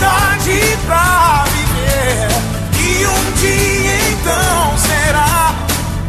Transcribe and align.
liberdade 0.00 0.78
pra 0.86 1.44
viver. 1.44 2.32
E 2.80 3.06
um 3.06 3.32
dia 3.34 4.00
então 4.10 4.78
será 4.78 5.54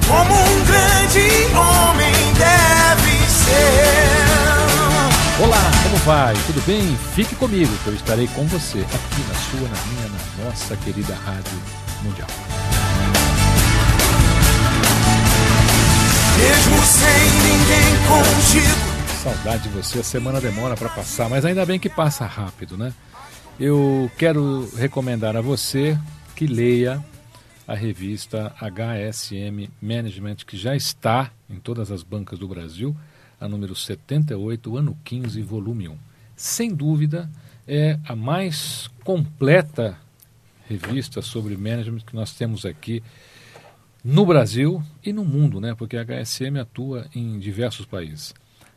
como 0.08 0.34
um 0.34 0.64
grande 0.66 1.30
homem 1.54 2.16
deve 2.34 3.12
ser. 3.28 5.44
Olá, 5.44 5.72
como 5.84 5.98
vai? 5.98 6.34
Tudo 6.48 6.62
bem? 6.66 6.98
Fique 7.14 7.36
comigo 7.36 7.72
que 7.84 7.88
eu 7.88 7.96
estarei 7.96 8.28
com 8.28 8.48
você 8.48 8.80
aqui 8.80 9.22
na 9.28 9.36
sua, 9.36 9.68
na 9.68 9.78
minha, 9.88 10.08
na 10.08 10.20
nossa 10.46 10.78
querida 10.78 11.14
Rádio 11.26 11.62
Mundial. 12.04 12.30
Mesmo 16.38 16.82
sem 16.86 17.30
ninguém 17.44 17.98
contigo. 18.08 18.92
Saudade 19.22 19.64
de 19.64 19.70
você, 19.70 20.00
a 20.00 20.04
semana 20.04 20.40
demora 20.42 20.76
para 20.76 20.90
passar, 20.90 21.30
mas 21.30 21.46
ainda 21.46 21.64
bem 21.66 21.78
que 21.78 21.90
passa 21.90 22.26
rápido, 22.26 22.76
né? 22.76 22.92
Eu 23.60 24.10
quero 24.18 24.68
recomendar 24.76 25.38
a 25.38 25.42
você 25.42 25.98
que 26.36 26.48
leia 26.48 27.04
a 27.68 27.76
revista 27.76 28.54
HSM 28.60 29.70
Management, 29.82 30.38
que 30.48 30.58
já 30.58 30.76
está 30.76 31.32
em 31.50 31.60
todas 31.60 31.92
as 31.92 32.04
bancas 32.04 32.40
do 32.40 32.48
Brasil, 32.48 32.96
a 33.40 33.48
número 33.48 33.76
78, 33.76 34.78
ano 34.78 34.98
15, 35.04 35.42
volume 35.42 35.88
1. 35.88 35.98
Sem 36.36 36.74
dúvida, 36.74 37.30
é 37.68 38.00
a 38.08 38.16
mais 38.16 38.90
completa 39.04 39.98
revista 40.68 41.22
sobre 41.22 41.56
management 41.56 42.00
que 42.00 42.16
nós 42.16 42.34
temos 42.34 42.66
aqui 42.66 43.04
no 44.04 44.26
Brasil 44.26 44.82
e 45.04 45.14
no 45.14 45.24
mundo, 45.24 45.62
né? 45.62 45.76
Porque 45.76 45.98
a 45.98 46.04
HSM 46.04 46.60
atua 46.60 47.06
em 47.14 47.38
diversos 47.40 47.86
países. 47.86 48.34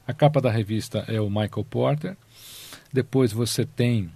A 0.06 0.12
capa 0.12 0.41
da 0.41 0.50
revista 0.50 1.04
é 1.09 1.20
o 1.20 1.31
Michael 1.31 1.65
Porter. 1.69 2.16
Depois 2.93 3.32
você 3.32 3.65
tem 3.65 4.10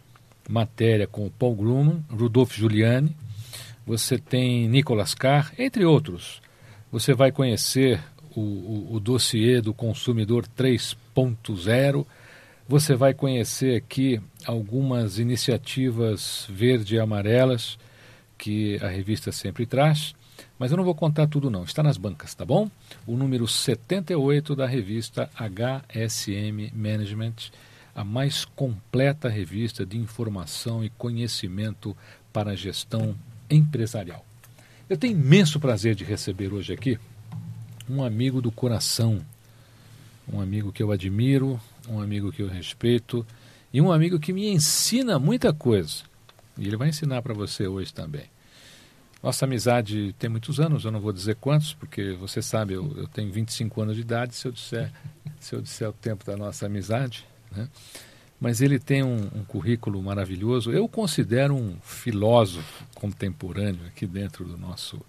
matéria 0.48 1.06
com 1.06 1.26
o 1.26 1.31
Paul 1.31 1.54
Grumman, 1.54 2.04
Rudolf 2.10 2.56
Giuliani. 2.56 3.14
Você 3.86 4.19
tem 4.19 4.66
Nicolas 4.69 5.14
Carr, 5.14 5.53
entre 5.59 5.84
outros. 5.84 6.41
Você 6.91 7.12
vai 7.12 7.31
conhecer 7.31 8.00
o, 8.34 8.41
o, 8.41 8.94
o 8.94 9.00
dossiê 9.00 9.60
do 9.60 9.75
consumidor 9.75 10.47
3.0. 10.56 12.06
Você 12.66 12.94
vai 12.94 13.14
conhecer 13.14 13.76
aqui 13.76 14.20
algumas 14.44 15.19
iniciativas 15.19 16.47
verde 16.48 16.97
e 16.97 16.98
amarelas 16.98 17.78
que 18.36 18.78
a 18.82 18.88
revista 18.88 19.32
sempre 19.32 19.66
traz. 19.66 20.15
Mas 20.59 20.70
eu 20.70 20.76
não 20.76 20.84
vou 20.84 20.94
contar 20.94 21.26
tudo 21.26 21.50
não, 21.50 21.65
está 21.65 21.82
nas 21.82 21.97
bancas, 21.97 22.34
tá 22.34 22.44
bom? 22.44 22.70
O 23.06 23.16
número 23.16 23.47
78 23.47 24.56
da 24.56 24.66
revista 24.66 25.30
HSM 25.36 26.72
Management, 26.75 27.50
a 27.98 28.04
mais 28.04 28.44
completa 28.44 29.28
revista 29.28 29.84
de 29.84 29.98
informação 29.98 30.84
e 30.84 30.91
conhecimento 30.91 31.97
para 32.32 32.53
a 32.53 32.54
gestão 32.54 33.12
empresarial. 33.50 34.25
Eu 34.88 34.97
tenho 34.97 35.19
imenso 35.19 35.59
prazer 35.59 35.97
de 35.97 36.04
receber 36.04 36.53
hoje 36.54 36.72
aqui 36.72 36.97
um 37.91 38.04
amigo 38.04 38.41
do 38.41 38.53
coração, 38.53 39.20
um 40.32 40.41
amigo 40.41 40.70
que 40.70 40.81
eu 40.81 40.92
admiro, 40.92 41.60
um 41.88 42.00
amigo 42.00 42.31
que 42.31 42.41
eu 42.41 42.47
respeito 42.47 43.26
e 43.72 43.81
um 43.81 43.91
amigo 43.91 44.20
que 44.20 44.32
me 44.32 44.48
ensina 44.48 45.19
muita 45.19 45.53
coisa. 45.53 46.04
E 46.56 46.69
ele 46.69 46.76
vai 46.76 46.91
ensinar 46.91 47.20
para 47.20 47.34
você 47.34 47.66
hoje 47.66 47.92
também. 47.92 48.26
Nossa 49.20 49.44
amizade 49.44 50.15
tem 50.20 50.30
muitos 50.30 50.60
anos, 50.60 50.84
eu 50.84 50.92
não 50.92 51.00
vou 51.00 51.12
dizer 51.12 51.34
quantos, 51.34 51.75
porque 51.75 52.12
você 52.12 52.41
sabe, 52.41 52.75
eu, 52.75 52.97
eu 52.97 53.09
tenho 53.09 53.32
25 53.32 53.82
anos 53.82 53.97
de 53.97 54.03
idade, 54.03 54.36
se 54.36 54.47
eu 54.47 54.53
disser, 54.53 54.92
se 55.41 55.53
eu 55.53 55.60
disser 55.60 55.88
o 55.88 55.92
tempo 55.92 56.25
da 56.25 56.36
nossa 56.36 56.66
amizade. 56.66 57.26
Né? 57.50 57.69
Mas 58.41 58.60
ele 58.60 58.78
tem 58.78 59.03
um, 59.03 59.28
um 59.34 59.44
currículo 59.44 60.03
maravilhoso. 60.03 60.70
Eu 60.70 60.88
considero 60.88 61.54
um 61.54 61.76
filósofo 61.82 62.84
contemporâneo 62.94 63.84
aqui 63.86 64.06
dentro 64.06 64.44
do 64.44 64.56
nosso 64.56 65.00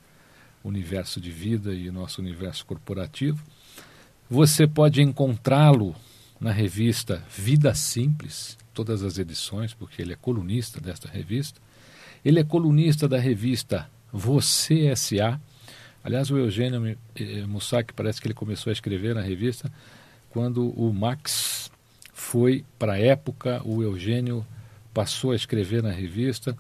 universo 0.64 1.22
de 1.22 1.30
vida 1.30 1.74
e 1.74 1.92
nosso 1.92 2.22
universo 2.22 2.66
corporativo. 2.66 3.42
Você 4.30 4.68
pode 4.68 5.02
encontrá-lo 5.02 5.96
na 6.40 6.52
revista 6.52 7.24
Vida 7.30 7.74
Simples, 7.74 8.58
todas 8.74 9.04
as 9.04 9.18
edições, 9.18 9.74
porque 9.74 10.02
ele 10.02 10.14
é 10.14 10.16
colunista 10.16 10.80
desta 10.80 11.10
revista. 11.10 11.60
Ele 12.24 12.40
é 12.40 12.44
colunista 12.44 13.08
da 13.08 13.18
revista 13.18 13.90
você 14.12 14.88
S.A. 14.88 15.40
Aliás, 16.04 16.32
o 16.32 16.38
Eugênio 16.38 16.98
eh, 17.16 17.46
Mussac 17.46 17.94
parece 17.94 18.22
que 18.22 18.28
ele 18.28 18.34
começou 18.34 18.72
a 18.72 18.74
escrever 18.74 19.14
na 19.14 19.22
revista 19.22 19.72
quando 20.30 20.70
o 20.70 20.94
Max 20.94 21.69
foi 22.30 22.64
para 22.78 22.94
a 22.94 23.00
época, 23.00 23.60
o 23.66 23.82
Eugênio 23.82 24.46
passou 24.94 25.32
a 25.32 25.36
escrever 25.36 25.82
na 25.82 25.90
revista, 25.90 26.56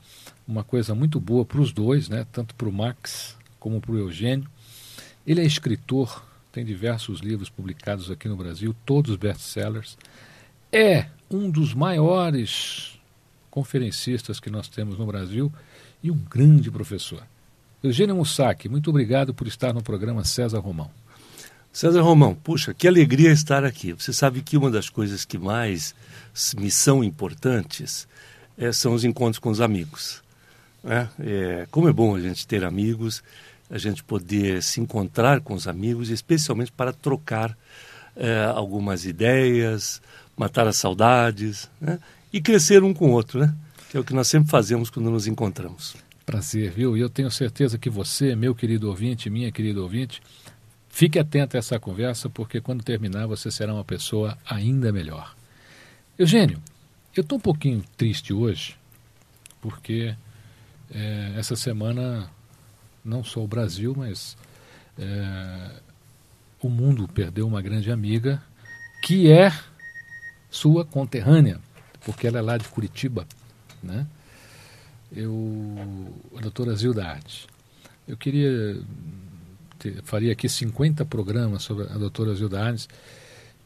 uma 0.47 0.63
coisa 0.63 0.96
muito 0.96 1.19
boa 1.19 1.46
para 1.46 1.62
os 1.62 1.72
dois, 1.72 2.09
né? 2.09 2.25
tanto 2.31 2.56
para 2.56 2.68
o 2.68 2.72
Max 2.74 3.38
como 3.59 3.79
para 3.79 3.91
o 3.91 3.97
Eugênio. 4.00 4.50
Ele 5.28 5.41
é 5.41 5.46
escritor, 5.46 6.25
tem 6.52 6.66
diversos 6.66 7.19
livros 7.19 7.52
publicados 7.52 8.09
aqui 8.09 8.28
no 8.28 8.35
Brasil, 8.35 8.75
todos 8.84 9.16
best-sellers. 9.16 9.96
É 10.72 11.06
um 11.29 11.52
dos 11.52 11.75
maiores 11.75 13.00
conferencistas 13.52 14.40
que 14.40 14.50
nós 14.50 14.68
temos 14.68 14.97
no 14.97 15.06
Brasil 15.06 15.53
e 16.02 16.09
um 16.09 16.18
grande 16.18 16.72
professor. 16.72 17.22
Eugênio 17.84 18.16
Mussac, 18.16 18.68
muito 18.68 18.90
obrigado 18.90 19.35
por 19.35 19.46
estar 19.46 19.72
no 19.72 19.84
programa 19.84 20.24
César 20.24 20.59
Romão. 20.59 20.90
César 21.72 22.02
Romão, 22.02 22.35
puxa, 22.35 22.74
que 22.74 22.88
alegria 22.88 23.31
estar 23.31 23.63
aqui. 23.63 23.94
Você 23.94 24.12
sabe 24.12 24.41
que 24.41 24.57
uma 24.57 24.72
das 24.72 24.90
coisas 24.90 25.24
que 25.24 25.38
mais 25.38 25.94
me 26.57 26.72
são 26.72 27.03
importantes 27.03 28.07
é, 28.58 28.72
são 28.72 28.94
os 28.94 29.03
encontros 29.03 29.40
com 29.40 29.49
os 29.49 29.61
amigos. 29.61 30.22
Né? 30.84 31.09
É, 31.20 31.67
como 31.72 31.88
é 31.88 31.94
bom 31.94 32.16
a 32.16 32.20
gente 32.20 32.47
ter 32.47 32.64
amigos, 32.64 33.23
a 33.70 33.78
gente 33.78 34.03
poder 34.03 34.64
se 34.64 34.82
encontrar 34.82 35.41
com 35.41 35.53
os 35.53 35.67
amigos, 35.67 36.09
especialmente 36.09 36.72
para 36.72 36.91
trocar 36.91 37.55
é, 38.16 38.46
algumas 38.46 39.05
ideias, 39.05 40.02
matar 40.35 40.67
as 40.67 40.78
saudades 40.78 41.70
né? 41.79 41.99
e 42.34 42.41
crescer 42.41 42.84
um 42.84 42.94
com 42.94 43.09
o 43.09 43.11
outro, 43.11 43.40
né? 43.40 43.53
que 43.90 43.97
é 43.97 43.99
o 43.99 44.03
que 44.03 44.14
nós 44.14 44.28
sempre 44.28 44.49
fazemos 44.49 44.90
quando 44.90 45.09
nos 45.09 45.28
encontramos. 45.28 45.96
Prazer, 46.26 46.72
viu? 46.72 46.96
E 46.96 46.99
eu 46.99 47.09
tenho 47.09 47.32
certeza 47.32 47.78
que 47.78 47.90
você, 47.90 48.35
meu 48.35 48.53
querido 48.53 48.88
ouvinte, 48.88 49.29
minha 49.29 49.52
querida 49.52 49.82
ouvinte, 49.82 50.22
fique 50.99 51.17
atento 51.17 51.55
a 51.55 51.59
essa 51.59 51.79
conversa, 51.79 52.29
porque 52.29 52.59
quando 52.59 52.84
terminar 52.84 53.25
você 53.25 53.49
será 53.49 53.73
uma 53.73 53.85
pessoa 53.85 54.37
ainda 54.46 54.91
melhor. 54.91 55.34
Eugênio, 56.17 56.61
eu 57.16 57.22
estou 57.22 57.37
um 57.37 57.41
pouquinho 57.41 57.81
triste 57.96 58.34
hoje, 58.34 58.75
porque 59.61 60.13
é, 60.91 61.34
essa 61.37 61.55
semana, 61.55 62.29
não 63.01 63.23
só 63.23 63.41
o 63.41 63.47
Brasil, 63.47 63.96
mas 63.96 64.35
é, 64.97 65.72
o 66.61 66.67
mundo 66.67 67.07
perdeu 67.07 67.47
uma 67.47 67.61
grande 67.61 67.90
amiga, 67.90 68.43
que 69.01 69.31
é 69.31 69.57
sua 70.51 70.84
conterrânea, 70.84 71.61
porque 72.03 72.28
ela 72.28 72.40
é 72.40 72.41
lá 72.41 72.57
de 72.57 72.67
Curitiba, 72.67 73.25
né? 73.81 74.05
eu, 75.16 76.13
a 76.35 76.41
doutora 76.41 76.75
Zilda 76.75 77.07
Arte. 77.07 77.47
Eu 78.05 78.17
queria 78.17 78.81
faria 80.03 80.31
aqui 80.31 80.47
50 80.47 81.05
programas 81.05 81.64
sobre 81.64 81.85
a 81.85 81.97
doutora 81.97 82.34
Zilda 82.34 82.61
Arnes. 82.61 82.87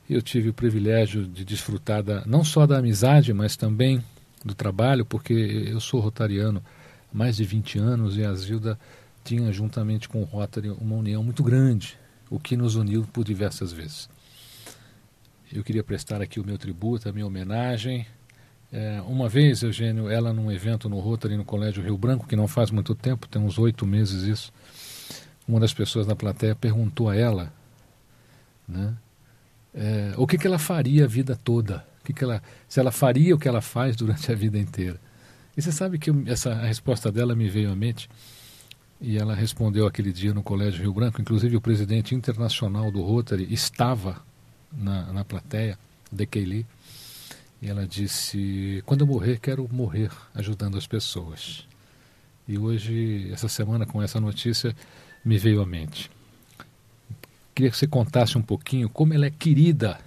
Eu 0.09 0.21
tive 0.21 0.49
o 0.49 0.53
privilégio 0.53 1.25
de 1.25 1.45
desfrutar 1.45 2.03
da, 2.03 2.23
não 2.25 2.43
só 2.43 2.67
da 2.67 2.77
amizade, 2.77 3.33
mas 3.33 3.55
também 3.55 4.03
do 4.43 4.53
trabalho, 4.53 5.05
porque 5.05 5.33
eu 5.33 5.79
sou 5.79 5.99
rotariano 5.99 6.61
há 7.13 7.17
mais 7.17 7.37
de 7.37 7.43
20 7.45 7.79
anos 7.79 8.17
e 8.17 8.23
a 8.23 8.33
Zilda 8.33 8.77
tinha, 9.23 9.51
juntamente 9.51 10.09
com 10.09 10.21
o 10.21 10.25
Rotary, 10.25 10.69
uma 10.69 10.95
união 10.95 11.23
muito 11.23 11.41
grande, 11.43 11.97
o 12.29 12.39
que 12.39 12.57
nos 12.57 12.75
uniu 12.75 13.07
por 13.13 13.23
diversas 13.23 13.71
vezes. 13.71 14.09
Eu 15.51 15.63
queria 15.63 15.83
prestar 15.83 16.21
aqui 16.21 16.39
o 16.39 16.45
meu 16.45 16.57
tributo, 16.57 17.07
a 17.07 17.11
minha 17.11 17.25
homenagem. 17.25 18.05
É, 18.71 19.01
uma 19.05 19.29
vez, 19.29 19.61
Eugênio, 19.61 20.09
ela 20.09 20.33
num 20.33 20.51
evento 20.51 20.89
no 20.89 20.99
Rotary 20.99 21.37
no 21.37 21.45
Colégio 21.45 21.83
Rio 21.83 21.97
Branco, 21.97 22.27
que 22.27 22.35
não 22.35 22.47
faz 22.47 22.71
muito 22.71 22.95
tempo, 22.95 23.27
tem 23.27 23.41
uns 23.41 23.59
oito 23.59 23.85
meses 23.85 24.23
isso, 24.23 24.51
uma 25.47 25.59
das 25.59 25.73
pessoas 25.73 26.07
na 26.07 26.15
plateia 26.15 26.55
perguntou 26.55 27.09
a 27.09 27.15
ela 27.15 27.51
né, 28.67 28.93
é, 29.73 30.13
o 30.17 30.27
que, 30.27 30.37
que 30.37 30.47
ela 30.47 30.59
faria 30.59 31.05
a 31.05 31.07
vida 31.07 31.35
toda, 31.35 31.85
o 32.01 32.05
que 32.05 32.13
que 32.13 32.23
ela, 32.23 32.41
se 32.67 32.79
ela 32.79 32.91
faria 32.91 33.35
o 33.35 33.39
que 33.39 33.47
ela 33.47 33.61
faz 33.61 33.95
durante 33.95 34.31
a 34.31 34.35
vida 34.35 34.57
inteira. 34.57 34.99
E 35.55 35.61
você 35.61 35.71
sabe 35.71 35.99
que 35.99 36.11
essa 36.27 36.51
a 36.51 36.65
resposta 36.65 37.11
dela 37.11 37.35
me 37.35 37.49
veio 37.49 37.71
à 37.71 37.75
mente 37.75 38.09
e 39.01 39.17
ela 39.17 39.35
respondeu 39.35 39.85
aquele 39.85 40.13
dia 40.13 40.33
no 40.33 40.41
Colégio 40.41 40.81
Rio 40.81 40.93
Branco, 40.93 41.21
inclusive 41.21 41.55
o 41.55 41.61
presidente 41.61 42.15
internacional 42.15 42.89
do 42.89 43.01
Rotary 43.01 43.51
estava 43.51 44.21
na, 44.71 45.11
na 45.11 45.25
plateia, 45.25 45.77
de 46.11 46.25
Keili, 46.25 46.65
e 47.61 47.69
ela 47.69 47.87
disse: 47.87 48.83
Quando 48.85 49.01
eu 49.01 49.07
morrer, 49.07 49.39
quero 49.39 49.67
morrer 49.71 50.11
ajudando 50.33 50.77
as 50.77 50.85
pessoas. 50.85 51.67
E 52.47 52.57
hoje, 52.57 53.29
essa 53.31 53.47
semana, 53.47 53.85
com 53.85 54.01
essa 54.01 54.19
notícia, 54.19 54.75
me 55.23 55.37
veio 55.37 55.61
à 55.61 55.65
mente. 55.65 56.09
Queria 57.55 57.69
que 57.69 57.77
você 57.77 57.87
contasse 57.87 58.37
um 58.37 58.41
pouquinho 58.41 58.89
como 58.89 59.13
ela 59.13 59.25
é 59.25 59.31
querida 59.31 59.99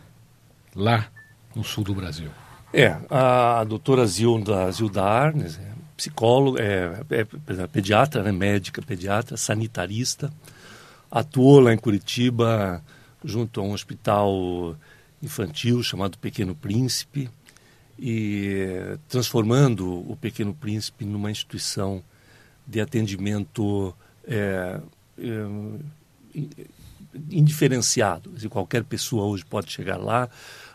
lá 0.75 1.09
no 1.55 1.63
sul 1.63 1.85
do 1.85 1.95
Brasil. 1.95 2.31
É, 2.73 2.97
a 3.09 3.65
doutora 3.65 4.05
Zilda, 4.07 4.71
Zilda 4.71 5.03
Arnes, 5.03 5.59
é 5.59 5.77
psicóloga, 5.97 6.63
é, 6.63 7.05
é, 7.11 7.67
pediatra, 7.67 8.23
né, 8.23 8.31
médica, 8.31 8.83
pediatra, 8.83 9.37
sanitarista, 9.37 10.31
atuou 11.11 11.61
lá 11.61 11.73
em 11.73 11.79
Curitiba 11.79 12.83
junto 13.25 13.61
a 13.61 13.65
um 13.65 13.73
hospital 13.73 14.77
infantil 15.23 15.83
chamado 15.83 16.19
Pequeno 16.19 16.55
Príncipe 16.55 17.31
e 17.99 18.99
transformando 19.09 19.89
o 20.11 20.17
Pequeno 20.17 20.53
Príncipe 20.53 21.05
numa 21.05 21.31
instituição 21.31 22.03
de 22.67 22.81
atendimento 22.81 23.95
é, 24.27 24.35
é, 24.35 24.81
indiferenciado. 27.31 28.31
Dizer, 28.31 28.49
qualquer 28.49 28.85
pessoa 28.85 29.27
hoje 29.27 29.45
pode 29.45 29.73
chegar 29.73 29.97
lá, 29.97 30.29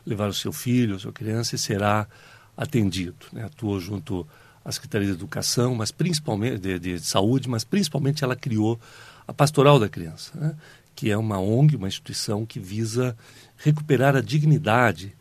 levar 0.05 0.29
o 0.29 0.33
seu 0.33 0.51
filho, 0.51 0.95
a 0.95 0.99
sua 0.99 1.11
criança 1.11 1.55
e 1.55 1.59
será 1.59 2.07
atendido. 2.55 3.25
Né? 3.31 3.43
Atuou 3.43 3.79
junto 3.79 4.27
à 4.63 4.71
Secretaria 4.71 5.07
de 5.07 5.13
Educação, 5.13 5.75
mas 5.75 5.91
principalmente 5.91 6.59
de, 6.59 6.79
de 6.79 6.99
Saúde, 6.99 7.49
mas 7.49 7.63
principalmente 7.63 8.23
ela 8.23 8.35
criou 8.35 8.79
a 9.27 9.33
Pastoral 9.33 9.79
da 9.79 9.89
Criança, 9.89 10.31
né? 10.35 10.55
que 10.95 11.09
é 11.09 11.17
uma 11.17 11.39
ONG, 11.39 11.75
uma 11.75 11.87
instituição 11.87 12.45
que 12.45 12.59
visa 12.59 13.15
recuperar 13.57 14.15
a 14.15 14.21
dignidade 14.21 15.15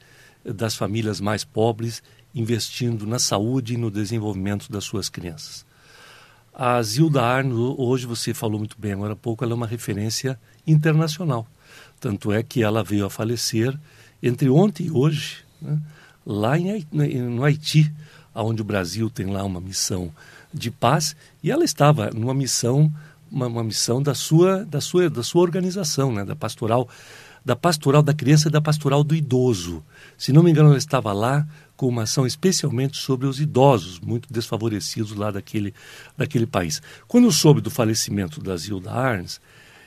das 0.45 0.75
famílias 0.75 1.21
mais 1.21 1.45
pobres, 1.45 2.03
investindo 2.35 3.07
na 3.07 3.19
saúde 3.19 3.75
e 3.75 3.77
no 3.77 3.91
desenvolvimento 3.91 4.71
das 4.71 4.85
suas 4.85 5.09
crianças. 5.09 5.65
A 6.63 6.83
Zilda 6.83 7.23
Arno, 7.23 7.75
hoje 7.79 8.05
você 8.05 8.35
falou 8.35 8.59
muito 8.59 8.77
bem 8.79 8.93
agora 8.93 9.15
há 9.15 9.17
pouco, 9.17 9.43
ela 9.43 9.55
é 9.55 9.57
uma 9.57 9.67
referência 9.67 10.39
internacional. 10.67 11.47
Tanto 11.99 12.31
é 12.31 12.43
que 12.43 12.63
ela 12.63 12.85
veio 12.85 13.07
a 13.07 13.09
falecer 13.09 13.75
entre 14.23 14.51
ontem 14.51 14.89
e 14.89 14.91
hoje, 14.91 15.39
né, 15.59 15.81
lá 16.27 16.59
em, 16.59 16.85
no 17.31 17.45
Haiti, 17.45 17.91
onde 18.35 18.61
o 18.61 18.65
Brasil 18.65 19.09
tem 19.09 19.25
lá 19.25 19.43
uma 19.43 19.59
missão 19.59 20.13
de 20.53 20.71
paz, 20.71 21.17
e 21.43 21.51
ela 21.51 21.65
estava 21.65 22.11
numa 22.11 22.35
missão, 22.35 22.93
uma, 23.33 23.47
uma 23.47 23.65
missão 23.65 24.03
da 24.03 24.15
sua, 24.15 24.63
da 24.63 24.83
sua, 24.83 25.09
da 25.09 25.23
sua 25.23 25.41
organização, 25.41 26.13
né, 26.13 26.27
da 26.27 26.37
pastoral 26.37 26.87
da 27.45 27.57
pastoral 27.57 28.03
da 28.03 28.15
criança 28.15 28.49
e 28.49 28.51
da 28.51 28.61
pastoral 28.61 29.03
do 29.03 29.15
idoso. 29.15 29.83
Se 30.17 30.33
não 30.33 30.43
me 30.43 30.51
engano, 30.51 30.69
ela 30.69 30.79
estava 30.79 31.13
lá 31.13 31.47
com 31.77 31.89
uma 31.89 32.03
ação 32.03 32.27
especialmente 32.27 32.99
sobre 32.99 33.27
os 33.27 33.41
idosos, 33.41 33.99
muito 34.01 34.31
desfavorecidos 34.31 35.13
lá 35.13 35.31
daquele, 35.31 35.73
daquele 36.17 36.47
país. 36.47 36.83
Quando 37.09 37.25
eu 37.25 37.33
soube 37.33 37.61
do 37.61 37.71
falecimento 37.71 38.41
da 38.43 38.57
Zilda 38.57 38.91
Arns, 38.91 39.41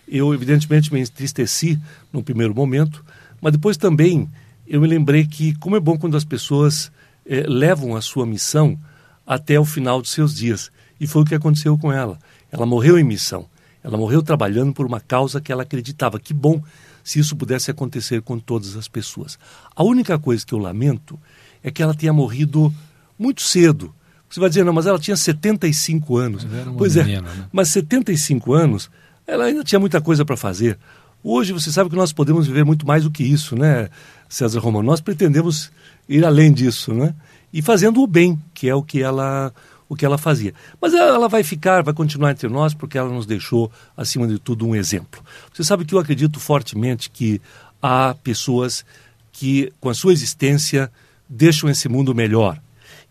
eu 0.07 0.33
evidentemente 0.33 0.91
me 0.91 0.99
entristeci 0.99 1.79
no 2.11 2.23
primeiro 2.23 2.53
momento, 2.55 3.05
mas 3.39 3.53
depois 3.53 3.77
também 3.77 4.29
eu 4.67 4.81
me 4.81 4.87
lembrei 4.87 5.25
que 5.25 5.53
como 5.55 5.75
é 5.75 5.79
bom 5.79 5.97
quando 5.97 6.17
as 6.17 6.25
pessoas 6.25 6.91
eh, 7.25 7.45
levam 7.47 7.95
a 7.95 8.01
sua 8.01 8.25
missão 8.25 8.77
até 9.25 9.59
o 9.59 9.65
final 9.65 10.01
dos 10.01 10.11
seus 10.11 10.35
dias. 10.35 10.71
E 10.99 11.07
foi 11.07 11.21
o 11.21 11.25
que 11.25 11.35
aconteceu 11.35 11.77
com 11.77 11.91
ela. 11.91 12.17
Ela 12.51 12.65
morreu 12.65 12.97
em 12.97 13.03
missão. 13.03 13.47
Ela 13.83 13.97
morreu 13.97 14.23
trabalhando 14.23 14.73
por 14.73 14.85
uma 14.85 14.99
causa 14.99 15.41
que 15.41 15.51
ela 15.51 15.63
acreditava. 15.63 16.19
Que 16.19 16.33
bom 16.33 16.61
se 17.03 17.19
isso 17.19 17.35
pudesse 17.35 17.69
acontecer 17.69 18.21
com 18.21 18.39
todas 18.39 18.75
as 18.75 18.87
pessoas. 18.87 19.37
A 19.75 19.83
única 19.83 20.17
coisa 20.17 20.45
que 20.45 20.53
eu 20.53 20.59
lamento 20.59 21.19
é 21.63 21.69
que 21.69 21.83
ela 21.83 21.93
tenha 21.93 22.13
morrido 22.13 22.73
muito 23.17 23.41
cedo. 23.41 23.93
Você 24.29 24.39
vai 24.39 24.49
dizer, 24.49 24.63
não, 24.63 24.73
mas 24.73 24.87
ela 24.87 24.97
tinha 24.97 25.15
75 25.15 26.17
anos. 26.17 26.47
pois 26.77 26.97
é, 26.97 27.03
menina, 27.03 27.29
é, 27.29 27.35
né? 27.35 27.47
mas 27.51 27.69
75 27.69 28.53
anos, 28.53 28.89
ela 29.27 29.45
ainda 29.45 29.63
tinha 29.63 29.79
muita 29.79 30.01
coisa 30.01 30.25
para 30.25 30.35
fazer. 30.35 30.77
Hoje 31.23 31.53
você 31.53 31.71
sabe 31.71 31.89
que 31.89 31.95
nós 31.95 32.11
podemos 32.11 32.47
viver 32.47 32.65
muito 32.65 32.85
mais 32.85 33.03
do 33.03 33.11
que 33.11 33.23
isso, 33.23 33.55
né, 33.55 33.89
César 34.27 34.59
Romano? 34.59 34.87
Nós 34.87 34.99
pretendemos 34.99 35.71
ir 36.09 36.25
além 36.25 36.51
disso, 36.51 36.93
né? 36.93 37.13
E 37.53 37.61
fazendo 37.61 38.01
o 38.01 38.07
bem, 38.07 38.37
que 38.53 38.67
é 38.67 38.75
o 38.75 38.81
que 38.81 39.01
ela 39.01 39.53
o 39.87 39.95
que 39.95 40.05
ela 40.05 40.17
fazia. 40.17 40.53
Mas 40.81 40.93
ela 40.93 41.27
vai 41.27 41.43
ficar, 41.43 41.83
vai 41.83 41.93
continuar 41.93 42.31
entre 42.31 42.47
nós, 42.49 42.73
porque 42.73 42.97
ela 42.97 43.09
nos 43.09 43.25
deixou, 43.25 43.71
acima 43.95 44.27
de 44.27 44.39
tudo, 44.39 44.67
um 44.67 44.75
exemplo. 44.75 45.21
Você 45.53 45.63
sabe 45.63 45.85
que 45.85 45.93
eu 45.93 45.99
acredito 45.99 46.39
fortemente 46.39 47.09
que 47.09 47.41
há 47.81 48.15
pessoas 48.23 48.85
que, 49.31 49.71
com 49.79 49.89
a 49.89 49.93
sua 49.93 50.13
existência, 50.13 50.91
deixam 51.27 51.69
esse 51.69 51.89
mundo 51.89 52.13
melhor, 52.13 52.59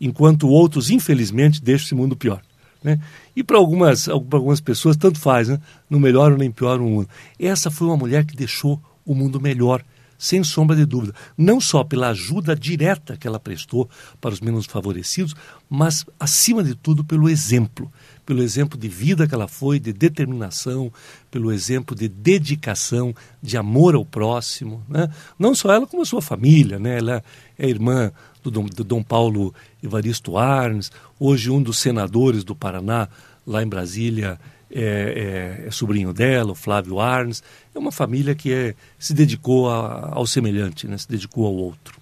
enquanto 0.01 0.49
outros, 0.49 0.91
infelizmente, 0.91 1.63
deixam 1.63 1.87
esse 1.87 1.95
mundo 1.95 2.17
pior. 2.17 2.41
Né? 2.83 2.99
E 3.35 3.43
para 3.45 3.59
algumas, 3.59 4.09
algumas 4.09 4.61
pessoas, 4.61 4.97
tanto 4.97 5.21
faz, 5.21 5.49
né? 5.49 5.61
não 5.89 6.01
melhora 6.01 6.37
nem 6.37 6.51
piora 6.51 6.83
o 6.83 6.89
mundo. 6.89 7.09
Essa 7.39 7.71
foi 7.71 7.87
uma 7.87 7.97
mulher 7.97 8.25
que 8.25 8.37
deixou 8.37 8.81
o 9.05 9.15
mundo 9.15 9.41
melhor 9.41 9.83
sem 10.23 10.45
sombra 10.45 10.77
de 10.77 10.87
dúvida. 10.87 11.13
Não 11.37 11.61
só 11.61 11.83
pela 11.83 12.11
ajuda 12.11 12.55
direta 12.55 13.17
que 13.17 13.27
ela 13.27 13.41
prestou 13.41 13.91
para 14.21 14.33
os 14.33 14.41
menos 14.41 14.67
favorecidos, 14.67 15.35
mas, 15.69 16.07
acima 16.19 16.63
de 16.63 16.77
tudo, 16.77 17.05
pelo 17.05 17.29
exemplo. 17.29 17.93
Pelo 18.25 18.41
exemplo 18.41 18.79
de 18.79 18.87
vida 18.87 19.27
que 19.27 19.35
ela 19.35 19.49
foi, 19.49 19.81
de 19.81 19.93
determinação, 19.93 20.93
pelo 21.29 21.51
exemplo 21.51 21.97
de 21.97 22.09
dedicação, 22.09 23.13
de 23.43 23.57
amor 23.57 23.97
ao 23.97 24.05
próximo. 24.05 24.81
Né? 24.89 25.13
Não 25.37 25.57
só 25.57 25.73
ela, 25.73 25.89
como 25.89 26.05
a 26.05 26.07
sua 26.07 26.23
família. 26.23 26.79
Né? 26.79 26.99
Ela 26.99 27.25
é 27.59 27.69
irmã 27.69 28.13
do 28.45 28.49
Dom, 28.49 28.67
do 28.67 28.85
Dom 28.85 29.03
Paulo 29.03 29.53
Evaristo 29.83 30.39
Arnes, 30.39 30.93
hoje 31.19 31.51
um 31.51 31.61
dos 31.61 31.79
senadores 31.79 32.45
do 32.45 32.55
Paraná, 32.55 33.09
lá 33.45 33.61
em 33.61 33.69
Brasília, 33.69 34.39
é, 34.73 35.63
é, 35.65 35.67
é, 35.67 35.71
sobrinho 35.71 36.13
dela, 36.13 36.53
o 36.53 36.55
Flávio 36.55 36.99
Arnes. 36.99 37.43
É 37.75 37.79
uma 37.79 37.93
família 37.93 38.35
que 38.35 38.53
é, 38.53 38.75
se 38.99 39.13
dedicou 39.13 39.71
a, 39.71 40.11
ao 40.13 40.27
semelhante, 40.27 40.89
né? 40.89 40.97
se 40.97 41.09
dedicou 41.09 41.47
ao 41.47 41.55
outro. 41.55 42.01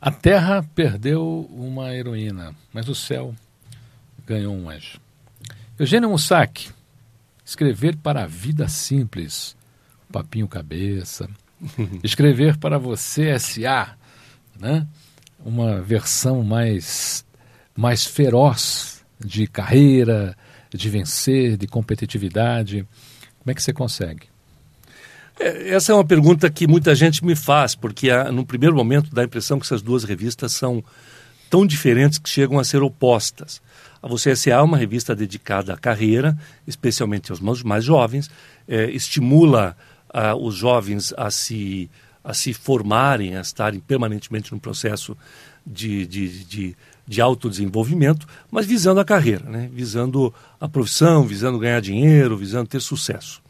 A 0.00 0.10
Terra 0.10 0.64
perdeu 0.74 1.48
uma 1.52 1.94
heroína, 1.94 2.54
mas 2.72 2.88
o 2.88 2.94
céu 2.94 3.34
ganhou 4.26 4.54
um 4.54 4.68
anjo. 4.68 4.98
Eugênio 5.78 6.10
Mussac, 6.10 6.70
escrever 7.44 7.96
para 7.96 8.24
a 8.24 8.26
vida 8.26 8.68
simples, 8.68 9.56
papinho 10.10 10.48
cabeça, 10.48 11.28
escrever 12.02 12.56
para 12.56 12.78
você 12.78 13.28
S.A., 13.30 13.96
né? 14.58 14.86
uma 15.44 15.80
versão 15.80 16.42
mais, 16.42 17.24
mais 17.76 18.04
feroz 18.04 19.04
de 19.18 19.46
carreira, 19.46 20.36
de 20.76 20.88
vencer, 20.88 21.56
de 21.56 21.66
competitividade? 21.66 22.86
Como 23.38 23.50
é 23.50 23.54
que 23.54 23.62
você 23.62 23.72
consegue? 23.72 24.26
É, 25.38 25.70
essa 25.70 25.92
é 25.92 25.94
uma 25.94 26.04
pergunta 26.04 26.50
que 26.50 26.66
muita 26.66 26.94
gente 26.94 27.24
me 27.24 27.34
faz, 27.34 27.74
porque 27.74 28.12
no 28.32 28.44
primeiro 28.44 28.74
momento 28.74 29.14
dá 29.14 29.22
a 29.22 29.24
impressão 29.24 29.58
que 29.58 29.66
essas 29.66 29.82
duas 29.82 30.04
revistas 30.04 30.52
são 30.52 30.82
tão 31.50 31.66
diferentes 31.66 32.18
que 32.18 32.28
chegam 32.28 32.58
a 32.58 32.64
ser 32.64 32.82
opostas. 32.82 33.60
A 34.02 34.08
Você 34.08 34.30
S.A. 34.30 34.54
é 34.54 34.60
uma 34.60 34.76
revista 34.76 35.14
dedicada 35.14 35.74
à 35.74 35.76
carreira, 35.76 36.36
especialmente 36.66 37.30
aos 37.30 37.40
mais 37.62 37.84
jovens, 37.84 38.30
é, 38.66 38.90
estimula 38.90 39.76
ah, 40.12 40.34
os 40.34 40.54
jovens 40.54 41.12
a 41.16 41.30
se, 41.30 41.90
a 42.24 42.34
se 42.34 42.52
formarem, 42.52 43.36
a 43.36 43.40
estarem 43.40 43.80
permanentemente 43.80 44.52
no 44.52 44.58
processo 44.58 45.16
de, 45.66 46.06
de, 46.06 46.44
de, 46.44 46.76
de 47.06 47.20
autodesenvolvimento, 47.20 48.26
mas 48.50 48.66
visando 48.66 49.00
a 49.00 49.04
carreira, 49.04 49.48
né? 49.48 49.68
visando 49.72 50.32
a 50.60 50.68
profissão, 50.68 51.24
visando 51.24 51.58
ganhar 51.58 51.80
dinheiro, 51.80 52.36
visando 52.36 52.68
ter 52.68 52.80
sucesso. 52.80 53.42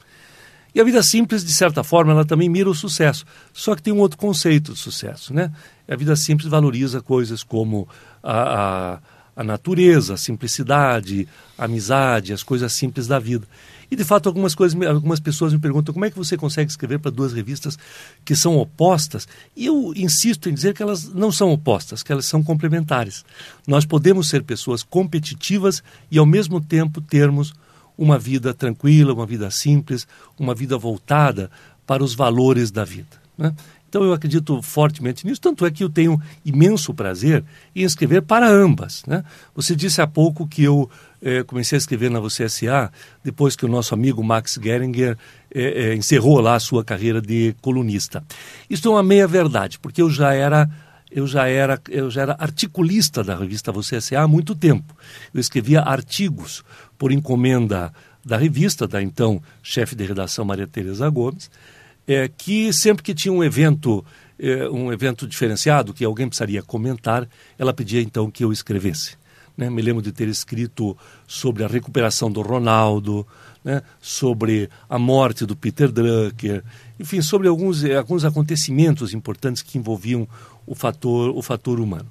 E 0.75 0.81
a 0.81 0.85
vida 0.85 1.03
simples, 1.03 1.45
de 1.45 1.53
certa 1.53 1.85
forma, 1.85 2.13
ela 2.13 2.25
também 2.25 2.49
mira 2.49 2.69
o 2.69 2.75
sucesso. 2.75 3.27
Só 3.53 3.75
que 3.75 3.83
tem 3.83 3.93
um 3.93 3.99
outro 3.99 4.17
conceito 4.17 4.73
de 4.73 4.79
sucesso, 4.79 5.35
né? 5.35 5.53
A 5.87 5.95
vida 5.95 6.17
simples 6.17 6.49
valoriza 6.49 7.03
coisas 7.03 7.43
como 7.43 7.87
a, 8.23 8.95
a, 8.95 8.99
a 9.37 9.45
natureza, 9.45 10.15
a 10.15 10.17
simplicidade, 10.17 11.29
a 11.59 11.67
amizade, 11.67 12.33
as 12.33 12.43
coisas 12.43 12.73
simples 12.73 13.07
da 13.07 13.19
vida. 13.19 13.47
E 13.93 13.95
de 13.95 14.05
fato 14.05 14.27
algumas 14.27 14.55
coisas, 14.55 14.81
algumas 14.87 15.21
pessoas 15.21 15.53
me 15.53 15.59
perguntam 15.59 15.93
como 15.93 16.07
é 16.07 16.11
que 16.11 16.17
você 16.17 16.35
consegue 16.35 16.71
escrever 16.71 16.99
para 16.99 17.11
duas 17.11 17.35
revistas 17.35 17.79
que 18.25 18.35
são 18.35 18.57
opostas? 18.57 19.29
E 19.55 19.67
eu 19.67 19.93
insisto 19.95 20.49
em 20.49 20.55
dizer 20.55 20.73
que 20.73 20.83
elas 20.83 21.13
não 21.13 21.31
são 21.31 21.53
opostas, 21.53 22.03
que 22.03 22.11
elas 22.11 22.25
são 22.25 22.43
complementares. 22.43 23.23
Nós 23.67 23.85
podemos 23.85 24.31
ser 24.31 24.45
pessoas 24.45 24.83
competitivas 24.83 25.83
e 26.11 26.17
ao 26.17 26.25
mesmo 26.25 26.59
tempo 26.59 27.03
termos 27.03 27.53
uma 27.99 28.19
vida 28.19 28.55
tranquila, 28.55 29.13
uma 29.13 29.27
vida 29.27 29.51
simples, 29.51 30.07
uma 30.39 30.55
vida 30.55 30.79
voltada 30.79 31.51
para 31.87 32.03
os 32.03 32.15
valores 32.15 32.71
da 32.71 32.87
vida. 32.87 33.21
Né? 33.37 33.55
Então 33.91 34.03
eu 34.03 34.15
acredito 34.15 34.63
fortemente 34.63 35.27
nisso, 35.27 35.39
tanto 35.39 35.67
é 35.67 35.71
que 35.71 35.85
eu 35.85 35.91
tenho 35.91 36.19
imenso 36.47 36.95
prazer 36.95 37.45
em 37.77 37.83
escrever 37.83 38.23
para 38.23 38.49
ambas. 38.49 39.03
Né? 39.07 39.23
Você 39.55 39.77
disse 39.77 40.01
há 40.01 40.07
pouco 40.07 40.49
que 40.49 40.63
eu 40.63 40.89
eh, 41.23 41.45
comecei 41.45 41.77
a 41.77 41.79
escrever 41.79 42.11
na 42.11 42.19
Você 42.19 42.45
depois 43.23 43.55
que 43.55 43.65
o 43.65 43.69
nosso 43.69 43.95
amigo 43.95 44.23
Max 44.25 44.59
Geringer 44.61 45.17
eh, 45.55 45.91
eh, 45.91 45.95
encerrou 45.95 46.41
lá 46.41 46.57
a 46.57 46.61
sua 46.61 46.85
carreira 46.85 47.21
de 47.21 47.55
colunista. 47.63 48.25
Isso 48.69 48.87
é 48.89 48.91
uma 48.91 49.03
meia 49.03 49.27
verdade, 49.27 49.79
porque 49.79 50.03
eu 50.03 50.11
já 50.11 50.35
era 50.35 50.69
eu 51.11 51.27
já 51.27 51.47
era 51.47 51.81
eu 51.89 52.11
já 52.11 52.23
era 52.23 52.37
articulista 52.39 53.23
da 53.23 53.37
revista 53.37 53.71
Você 53.71 54.17
há 54.17 54.27
muito 54.27 54.55
tempo. 54.55 54.97
Eu 55.33 55.41
escrevia 55.41 55.81
artigos 55.81 56.65
por 56.99 57.13
encomenda 57.13 57.93
da 58.25 58.37
revista, 58.37 58.89
da 58.89 59.03
então 59.03 59.43
chefe 59.63 59.95
de 59.95 60.05
redação 60.05 60.45
Maria 60.45 60.67
Tereza 60.67 61.09
Gomes, 61.09 61.51
é, 62.07 62.29
que 62.29 62.73
sempre 62.73 63.03
que 63.03 63.15
tinha 63.15 63.33
um 63.33 63.43
evento, 63.43 64.05
é, 64.39 64.69
um 64.69 64.93
evento 64.93 65.27
diferenciado 65.27 65.93
que 65.93 66.05
alguém 66.05 66.29
precisaria 66.29 66.63
comentar, 66.63 67.29
ela 67.59 67.73
pedia 67.73 68.01
então 68.01 68.31
que 68.31 68.45
eu 68.45 68.53
escrevesse. 68.53 69.22
Né? 69.57 69.69
Me 69.71 69.83
lembro 69.83 70.03
de 70.03 70.13
ter 70.13 70.29
escrito 70.29 70.97
sobre 71.27 71.65
a 71.65 71.69
recuperação 71.69 72.31
do 72.31 72.43
Ronaldo, 72.43 73.27
né? 73.65 73.83
sobre 74.01 74.69
a 74.89 74.99
morte 74.99 75.45
do 75.47 75.55
Peter 75.55 75.91
Drucker, 75.91 76.63
enfim, 76.99 77.21
sobre 77.23 77.49
alguns, 77.49 77.85
alguns 77.85 78.25
acontecimentos 78.25 79.15
importantes 79.15 79.63
que 79.63 79.79
envolviam 79.79 80.27
o 80.67 80.75
fator, 80.75 81.31
o 81.37 81.43
fator 81.43 81.81
humano. 81.81 82.11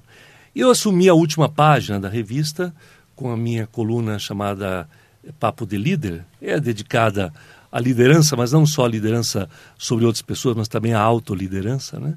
Eu 0.54 0.70
assumi 0.70 1.08
a 1.08 1.14
última 1.14 1.48
página 1.48 1.98
da 1.98 2.08
revista 2.08 2.74
com 3.16 3.30
a 3.30 3.36
minha 3.36 3.66
coluna 3.66 4.18
chamada 4.18 4.88
Papo 5.38 5.64
de 5.64 5.76
Líder, 5.76 6.24
é 6.40 6.58
dedicada 6.58 7.32
à 7.70 7.80
liderança, 7.80 8.36
mas 8.36 8.52
não 8.52 8.66
só 8.66 8.84
à 8.84 8.88
liderança 8.88 9.48
sobre 9.78 10.04
outras 10.04 10.22
pessoas, 10.22 10.56
mas 10.56 10.68
também 10.68 10.92
à 10.92 11.00
autoliderança, 11.00 11.98
né? 11.98 12.14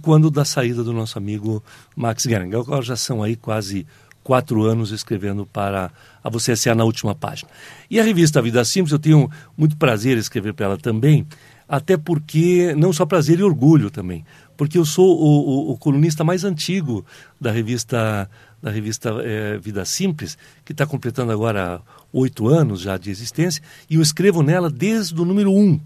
quando 0.00 0.30
da 0.30 0.44
saída 0.44 0.84
do 0.84 0.92
nosso 0.92 1.18
amigo 1.18 1.62
Max 1.96 2.22
Geringer. 2.22 2.60
Agora 2.60 2.82
já 2.82 2.96
são 2.96 3.22
aí 3.22 3.36
quase 3.36 3.86
quatro 4.24 4.64
anos 4.64 4.90
escrevendo 4.90 5.46
para 5.46 5.92
a 6.22 6.30
Você 6.30 6.52
S.A. 6.52 6.74
na 6.74 6.84
última 6.84 7.14
página. 7.14 7.50
E 7.90 8.00
a 8.00 8.02
revista 8.02 8.42
Vida 8.42 8.64
Simples, 8.64 8.92
eu 8.92 8.98
tenho 8.98 9.30
muito 9.56 9.76
prazer 9.76 10.16
em 10.16 10.20
escrever 10.20 10.54
para 10.54 10.66
ela 10.66 10.78
também, 10.78 11.26
até 11.68 11.96
porque, 11.96 12.74
não 12.76 12.92
só 12.92 13.06
prazer 13.06 13.38
e 13.38 13.42
orgulho 13.42 13.90
também, 13.90 14.24
porque 14.56 14.78
eu 14.78 14.84
sou 14.84 15.06
o, 15.06 15.70
o, 15.70 15.72
o 15.72 15.78
colunista 15.78 16.24
mais 16.24 16.42
antigo 16.42 17.04
da 17.40 17.52
revista 17.52 18.28
da 18.62 18.70
revista 18.70 19.10
é, 19.22 19.58
Vida 19.58 19.84
Simples, 19.84 20.38
que 20.64 20.72
está 20.72 20.86
completando 20.86 21.30
agora 21.30 21.82
oito 22.10 22.48
anos 22.48 22.80
já 22.80 22.96
de 22.96 23.10
existência, 23.10 23.62
e 23.90 23.96
eu 23.96 24.00
escrevo 24.00 24.42
nela 24.42 24.70
desde 24.70 25.20
o 25.20 25.24
número 25.26 25.52
um, 25.52 25.78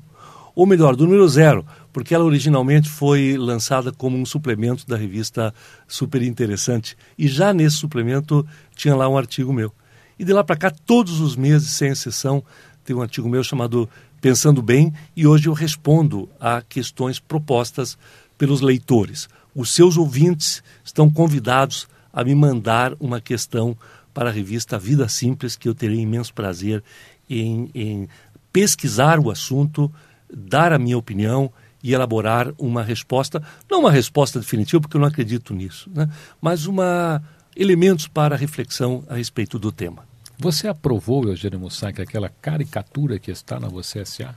ou 0.58 0.66
melhor, 0.66 0.96
do 0.96 1.04
número 1.04 1.28
zero, 1.28 1.64
porque 1.92 2.12
ela 2.12 2.24
originalmente 2.24 2.88
foi 2.88 3.36
lançada 3.38 3.92
como 3.92 4.18
um 4.18 4.26
suplemento 4.26 4.84
da 4.88 4.96
revista 4.96 5.54
Super 5.86 6.20
Interessante, 6.20 6.96
e 7.16 7.28
já 7.28 7.54
nesse 7.54 7.76
suplemento 7.76 8.44
tinha 8.74 8.96
lá 8.96 9.08
um 9.08 9.16
artigo 9.16 9.52
meu. 9.52 9.72
E 10.18 10.24
de 10.24 10.32
lá 10.32 10.42
para 10.42 10.56
cá, 10.56 10.68
todos 10.68 11.20
os 11.20 11.36
meses, 11.36 11.70
sem 11.70 11.90
exceção, 11.90 12.42
tem 12.84 12.96
um 12.96 13.00
artigo 13.00 13.28
meu 13.28 13.44
chamado 13.44 13.88
Pensando 14.20 14.60
Bem, 14.60 14.92
e 15.16 15.28
hoje 15.28 15.48
eu 15.48 15.52
respondo 15.52 16.28
a 16.40 16.60
questões 16.60 17.20
propostas 17.20 17.96
pelos 18.36 18.60
leitores. 18.60 19.28
Os 19.54 19.70
seus 19.70 19.96
ouvintes 19.96 20.60
estão 20.84 21.08
convidados 21.08 21.86
a 22.12 22.24
me 22.24 22.34
mandar 22.34 22.94
uma 22.98 23.20
questão 23.20 23.76
para 24.12 24.30
a 24.30 24.32
revista 24.32 24.76
Vida 24.76 25.08
Simples, 25.08 25.54
que 25.54 25.68
eu 25.68 25.74
terei 25.74 26.00
imenso 26.00 26.34
prazer 26.34 26.82
em, 27.30 27.70
em 27.72 28.08
pesquisar 28.52 29.20
o 29.20 29.30
assunto, 29.30 29.88
dar 30.32 30.72
a 30.72 30.78
minha 30.78 30.98
opinião 30.98 31.50
e 31.82 31.92
elaborar 31.92 32.52
uma 32.58 32.82
resposta, 32.82 33.42
não 33.70 33.80
uma 33.80 33.92
resposta 33.92 34.40
definitiva, 34.40 34.80
porque 34.80 34.96
eu 34.96 35.00
não 35.00 35.08
acredito 35.08 35.54
nisso, 35.54 35.90
né? 35.94 36.08
mas 36.40 36.66
uma 36.66 37.22
elementos 37.56 38.06
para 38.06 38.36
reflexão 38.36 39.04
a 39.08 39.14
respeito 39.14 39.58
do 39.58 39.72
tema. 39.72 40.04
Você 40.38 40.68
aprovou, 40.68 41.24
Eugênio 41.24 41.58
Mussac, 41.58 42.00
aquela 42.00 42.28
caricatura 42.28 43.18
que 43.18 43.30
está 43.30 43.58
na 43.58 43.68
Você 43.68 44.00
S.A.? 44.00 44.34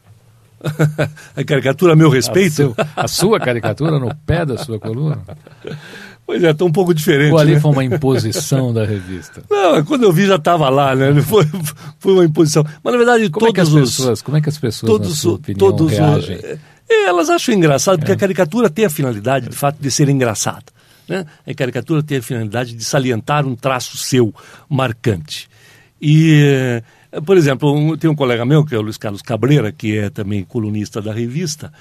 a 1.35 1.43
caricatura 1.43 1.93
a 1.93 1.95
meu 1.95 2.09
respeito? 2.09 2.51
A, 2.51 2.55
seu, 2.55 2.75
a, 2.95 3.07
sua 3.07 3.39
caricatura 3.39 3.99
no 3.99 4.13
pé 4.15 4.45
da 4.45 4.57
sua 4.57 4.79
coluna? 4.79 5.21
Pois 6.31 6.41
é, 6.45 6.51
está 6.51 6.63
um 6.63 6.71
pouco 6.71 6.93
diferente. 6.93 7.33
Ou 7.33 7.39
ali 7.39 7.55
né? 7.55 7.59
foi 7.59 7.71
uma 7.71 7.83
imposição 7.83 8.73
da 8.73 8.85
revista? 8.85 9.43
Não, 9.51 9.83
quando 9.83 10.03
eu 10.03 10.13
vi 10.13 10.25
já 10.25 10.37
estava 10.37 10.69
lá, 10.69 10.95
né? 10.95 11.21
Foi, 11.21 11.45
foi 11.99 12.13
uma 12.13 12.23
imposição. 12.23 12.65
Mas 12.81 12.93
na 12.93 12.97
verdade 12.97 13.29
como 13.29 13.47
todos 13.47 13.49
é 13.49 13.53
que 13.53 13.59
as 13.59 13.67
os 13.67 13.97
pessoas, 13.97 14.21
como 14.21 14.37
é 14.37 14.41
que 14.41 14.47
as 14.47 14.57
pessoas, 14.57 14.89
todos, 14.89 15.25
na 15.25 15.31
opinião, 15.33 15.57
todos 15.57 15.91
reagem? 15.91 16.39
É, 16.89 17.03
elas 17.05 17.29
acham 17.29 17.53
engraçado 17.53 17.99
porque 17.99 18.13
é. 18.13 18.15
a 18.15 18.17
caricatura 18.17 18.69
tem 18.69 18.85
a 18.85 18.89
finalidade, 18.89 19.49
de 19.49 19.55
fato, 19.57 19.75
de 19.81 19.91
ser 19.91 20.07
engraçada. 20.07 20.63
Né? 21.05 21.25
A 21.45 21.53
caricatura 21.53 22.01
tem 22.01 22.19
a 22.19 22.21
finalidade 22.21 22.73
de 22.75 22.85
salientar 22.85 23.45
um 23.45 23.53
traço 23.53 23.97
seu 23.97 24.33
marcante. 24.69 25.49
E 26.01 26.81
por 27.25 27.35
exemplo, 27.35 27.73
um, 27.73 27.97
tem 27.97 28.09
um 28.09 28.15
colega 28.15 28.45
meu, 28.45 28.63
que 28.63 28.73
é 28.73 28.77
o 28.77 28.81
Luiz 28.81 28.97
Carlos 28.97 29.21
Cabreira, 29.21 29.69
que 29.69 29.97
é 29.97 30.09
também 30.09 30.45
colunista 30.45 31.01
da 31.01 31.11
revista, 31.11 31.73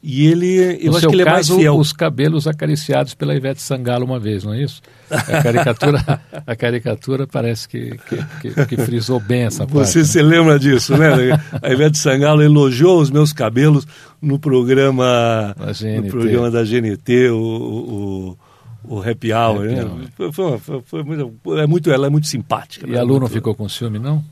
e 0.00 0.26
ele, 0.28 0.78
eu 0.80 0.92
no 0.92 0.96
acho 0.96 1.08
que 1.08 1.14
ele 1.14 1.22
é 1.22 1.24
caso, 1.24 1.52
mais 1.52 1.60
fiel. 1.62 1.76
os 1.76 1.92
cabelos 1.92 2.46
acariciados 2.46 3.14
pela 3.14 3.34
Ivete 3.34 3.60
Sangalo 3.60 4.04
uma 4.04 4.20
vez, 4.20 4.44
não 4.44 4.54
é 4.54 4.62
isso? 4.62 4.80
A 5.10 5.42
caricatura, 5.42 6.20
a 6.46 6.56
caricatura 6.56 7.26
parece 7.26 7.68
que, 7.68 7.98
que, 8.08 8.54
que, 8.54 8.66
que 8.66 8.76
frisou 8.76 9.18
bem 9.18 9.42
essa 9.42 9.66
parte. 9.66 9.88
Você 9.88 10.04
se 10.04 10.22
lembra 10.22 10.56
disso, 10.56 10.96
né? 10.96 11.08
A 11.60 11.72
Ivete 11.72 11.98
Sangalo 11.98 12.42
elogiou 12.42 13.00
os 13.00 13.10
meus 13.10 13.32
cabelos 13.32 13.88
no 14.22 14.38
programa, 14.38 15.56
no 15.56 16.08
programa 16.08 16.48
da 16.48 16.62
GNT, 16.62 17.30
o, 17.30 18.36
o, 18.84 18.94
o 18.96 19.02
Happy 19.02 19.32
Hour. 19.32 19.64
Happy 19.64 19.74
né? 19.74 19.84
Hour. 19.84 20.32
Foi, 20.32 20.58
foi, 20.58 20.82
foi, 20.82 21.02
muito, 21.02 21.34
é 21.58 21.66
muito, 21.66 21.90
ela 21.90 22.06
é 22.06 22.10
muito 22.10 22.28
simpática. 22.28 22.86
E 22.88 22.96
a 22.96 23.02
Lu 23.02 23.18
não 23.18 23.28
ficou 23.28 23.52
com 23.52 23.68
ciúme, 23.68 23.98
não? 23.98 24.24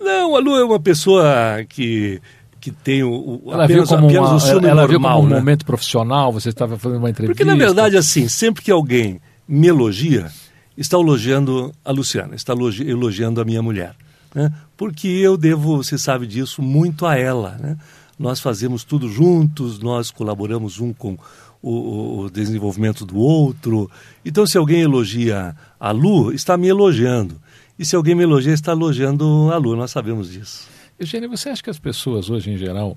Não, 0.00 0.36
a 0.36 0.38
Lu 0.38 0.56
é 0.56 0.64
uma 0.64 0.80
pessoa 0.80 1.64
que 1.68 2.20
que 2.62 2.70
tem 2.70 3.02
o, 3.02 3.10
o 3.10 3.52
ela 3.52 3.64
apenas, 3.64 3.88
viu 3.88 3.96
como 3.96 4.08
apenas 4.08 4.30
uma, 4.30 4.36
o 4.36 4.40
ciúme 4.40 4.68
ela 4.68 4.86
normal, 4.86 4.88
viu 4.88 5.00
como 5.00 5.18
um 5.18 5.28
né? 5.28 5.38
momento 5.40 5.66
profissional, 5.66 6.32
você 6.32 6.48
estava 6.48 6.78
fazendo 6.78 7.00
uma 7.00 7.10
entrevista. 7.10 7.34
Porque 7.34 7.44
na 7.44 7.56
verdade 7.56 7.96
assim, 7.96 8.28
sempre 8.28 8.62
que 8.62 8.70
alguém 8.70 9.20
me 9.48 9.66
elogia, 9.66 10.30
está 10.76 10.96
elogiando 10.96 11.74
a 11.84 11.90
Luciana, 11.90 12.36
está 12.36 12.54
elogiando 12.54 13.40
a 13.40 13.44
minha 13.44 13.60
mulher, 13.60 13.96
né? 14.32 14.52
Porque 14.76 15.08
eu 15.08 15.36
devo, 15.36 15.78
você 15.78 15.98
sabe 15.98 16.24
disso, 16.24 16.62
muito 16.62 17.04
a 17.04 17.18
ela, 17.18 17.58
né? 17.60 17.76
Nós 18.16 18.38
fazemos 18.38 18.84
tudo 18.84 19.08
juntos, 19.08 19.80
nós 19.80 20.12
colaboramos 20.12 20.78
um 20.78 20.92
com 20.92 21.18
o, 21.60 22.20
o 22.20 22.30
desenvolvimento 22.30 23.04
do 23.04 23.16
outro. 23.16 23.90
Então, 24.24 24.46
se 24.46 24.56
alguém 24.56 24.82
elogia 24.82 25.56
a 25.80 25.90
Lu, 25.90 26.32
está 26.32 26.56
me 26.56 26.68
elogiando. 26.68 27.34
E 27.76 27.84
se 27.84 27.96
alguém 27.96 28.14
me 28.14 28.22
elogia, 28.22 28.52
está 28.52 28.70
elogiando 28.70 29.50
a 29.52 29.56
Lu, 29.56 29.74
nós 29.74 29.90
sabemos 29.90 30.30
disso. 30.30 30.68
Eugênio, 31.02 31.28
você 31.28 31.48
acha 31.48 31.60
que 31.60 31.68
as 31.68 31.80
pessoas 31.80 32.30
hoje, 32.30 32.52
em 32.52 32.56
geral, 32.56 32.96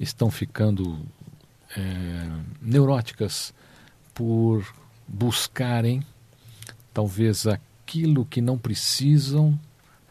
estão 0.00 0.30
ficando 0.30 0.98
é, 1.76 1.80
neuróticas 2.62 3.52
por 4.14 4.64
buscarem, 5.06 6.02
talvez, 6.94 7.46
aquilo 7.46 8.24
que 8.24 8.40
não 8.40 8.56
precisam, 8.56 9.58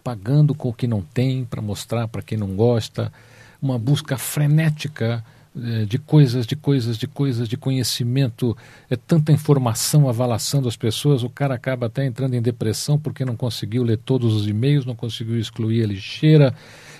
pagando 0.03 0.53
com 0.53 0.69
o 0.69 0.73
que 0.73 0.85
não 0.85 1.01
tem 1.01 1.43
para 1.43 1.63
mostrar 1.63 2.07
para 2.07 2.21
quem 2.21 2.37
não 2.37 2.55
gosta, 2.55 3.11
uma 3.59 3.79
busca 3.79 4.19
frenética 4.19 5.25
de 5.53 5.97
coisas, 5.99 6.47
de 6.47 6.55
coisas, 6.55 6.97
de 6.97 7.07
coisas, 7.07 7.47
de 7.47 7.57
conhecimento, 7.57 8.55
é 8.89 8.95
tanta 8.95 9.33
informação 9.33 10.07
avalaçando 10.07 10.67
as 10.67 10.77
pessoas, 10.77 11.23
o 11.23 11.29
cara 11.29 11.53
acaba 11.53 11.87
até 11.87 12.05
entrando 12.05 12.35
em 12.35 12.41
depressão 12.41 12.97
porque 12.97 13.25
não 13.25 13.35
conseguiu 13.35 13.83
ler 13.83 13.97
todos 13.97 14.33
os 14.33 14.47
e-mails, 14.47 14.85
não 14.85 14.95
conseguiu 14.95 15.37
excluir 15.37 15.83
a 15.83 15.87
lixeira. 15.87 16.55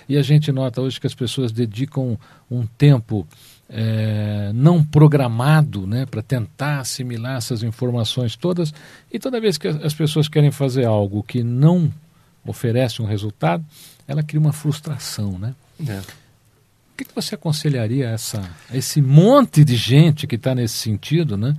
E 0.08 0.18
a 0.18 0.22
gente 0.22 0.52
nota 0.52 0.82
hoje 0.82 1.00
que 1.00 1.06
as 1.06 1.14
pessoas 1.14 1.50
dedicam 1.50 2.18
um 2.50 2.66
tempo 2.66 3.26
é, 3.70 4.50
não 4.54 4.84
programado 4.84 5.86
né, 5.86 6.04
para 6.04 6.20
tentar 6.20 6.80
assimilar 6.80 7.38
essas 7.38 7.62
informações 7.62 8.36
todas. 8.36 8.74
E 9.10 9.18
toda 9.18 9.40
vez 9.40 9.56
que 9.56 9.68
as 9.68 9.94
pessoas 9.94 10.28
querem 10.28 10.50
fazer 10.50 10.84
algo 10.84 11.22
que 11.22 11.42
não 11.42 11.90
oferece 12.44 13.00
um 13.00 13.06
resultado, 13.06 13.64
ela 14.06 14.22
cria 14.22 14.40
uma 14.40 14.52
frustração. 14.52 15.38
Né? 15.38 15.54
É. 15.88 16.00
O 16.92 16.96
que, 16.96 17.04
que 17.04 17.14
você 17.14 17.34
aconselharia 17.34 18.08
a, 18.08 18.12
essa, 18.12 18.50
a 18.70 18.76
esse 18.76 19.00
monte 19.00 19.64
de 19.64 19.76
gente 19.76 20.26
que 20.26 20.36
está 20.36 20.54
nesse 20.54 20.76
sentido, 20.76 21.36
né? 21.36 21.54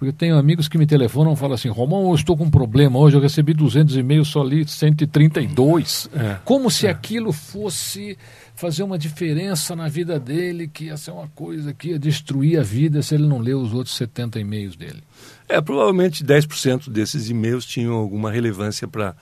Porque 0.00 0.08
eu 0.08 0.12
tenho 0.14 0.38
amigos 0.38 0.66
que 0.66 0.78
me 0.78 0.86
telefonam 0.86 1.34
e 1.34 1.36
falam 1.36 1.54
assim: 1.54 1.68
Romão, 1.68 2.08
eu 2.08 2.14
estou 2.14 2.34
com 2.34 2.44
um 2.44 2.50
problema 2.50 2.98
hoje, 2.98 3.16
eu 3.16 3.20
recebi 3.20 3.52
200 3.52 3.96
e-mails, 3.96 4.28
só 4.28 4.42
li 4.42 4.66
132. 4.66 6.08
É, 6.14 6.36
Como 6.42 6.70
se 6.70 6.86
é. 6.86 6.90
aquilo 6.90 7.32
fosse 7.32 8.16
fazer 8.54 8.82
uma 8.82 8.98
diferença 8.98 9.76
na 9.76 9.88
vida 9.88 10.18
dele, 10.18 10.68
que 10.68 10.84
ia 10.84 10.96
ser 10.96 11.10
uma 11.10 11.28
coisa 11.28 11.74
que 11.74 11.88
ia 11.88 11.98
destruir 11.98 12.58
a 12.58 12.62
vida 12.62 13.02
se 13.02 13.14
ele 13.14 13.26
não 13.26 13.40
leu 13.40 13.60
os 13.60 13.74
outros 13.74 13.94
70 13.94 14.40
e-mails 14.40 14.74
dele. 14.74 15.02
É, 15.46 15.60
provavelmente 15.60 16.24
10% 16.24 16.88
desses 16.88 17.28
e-mails 17.28 17.66
tinham 17.66 17.92
alguma 17.92 18.30
relevância 18.30 18.88
para 18.88 19.14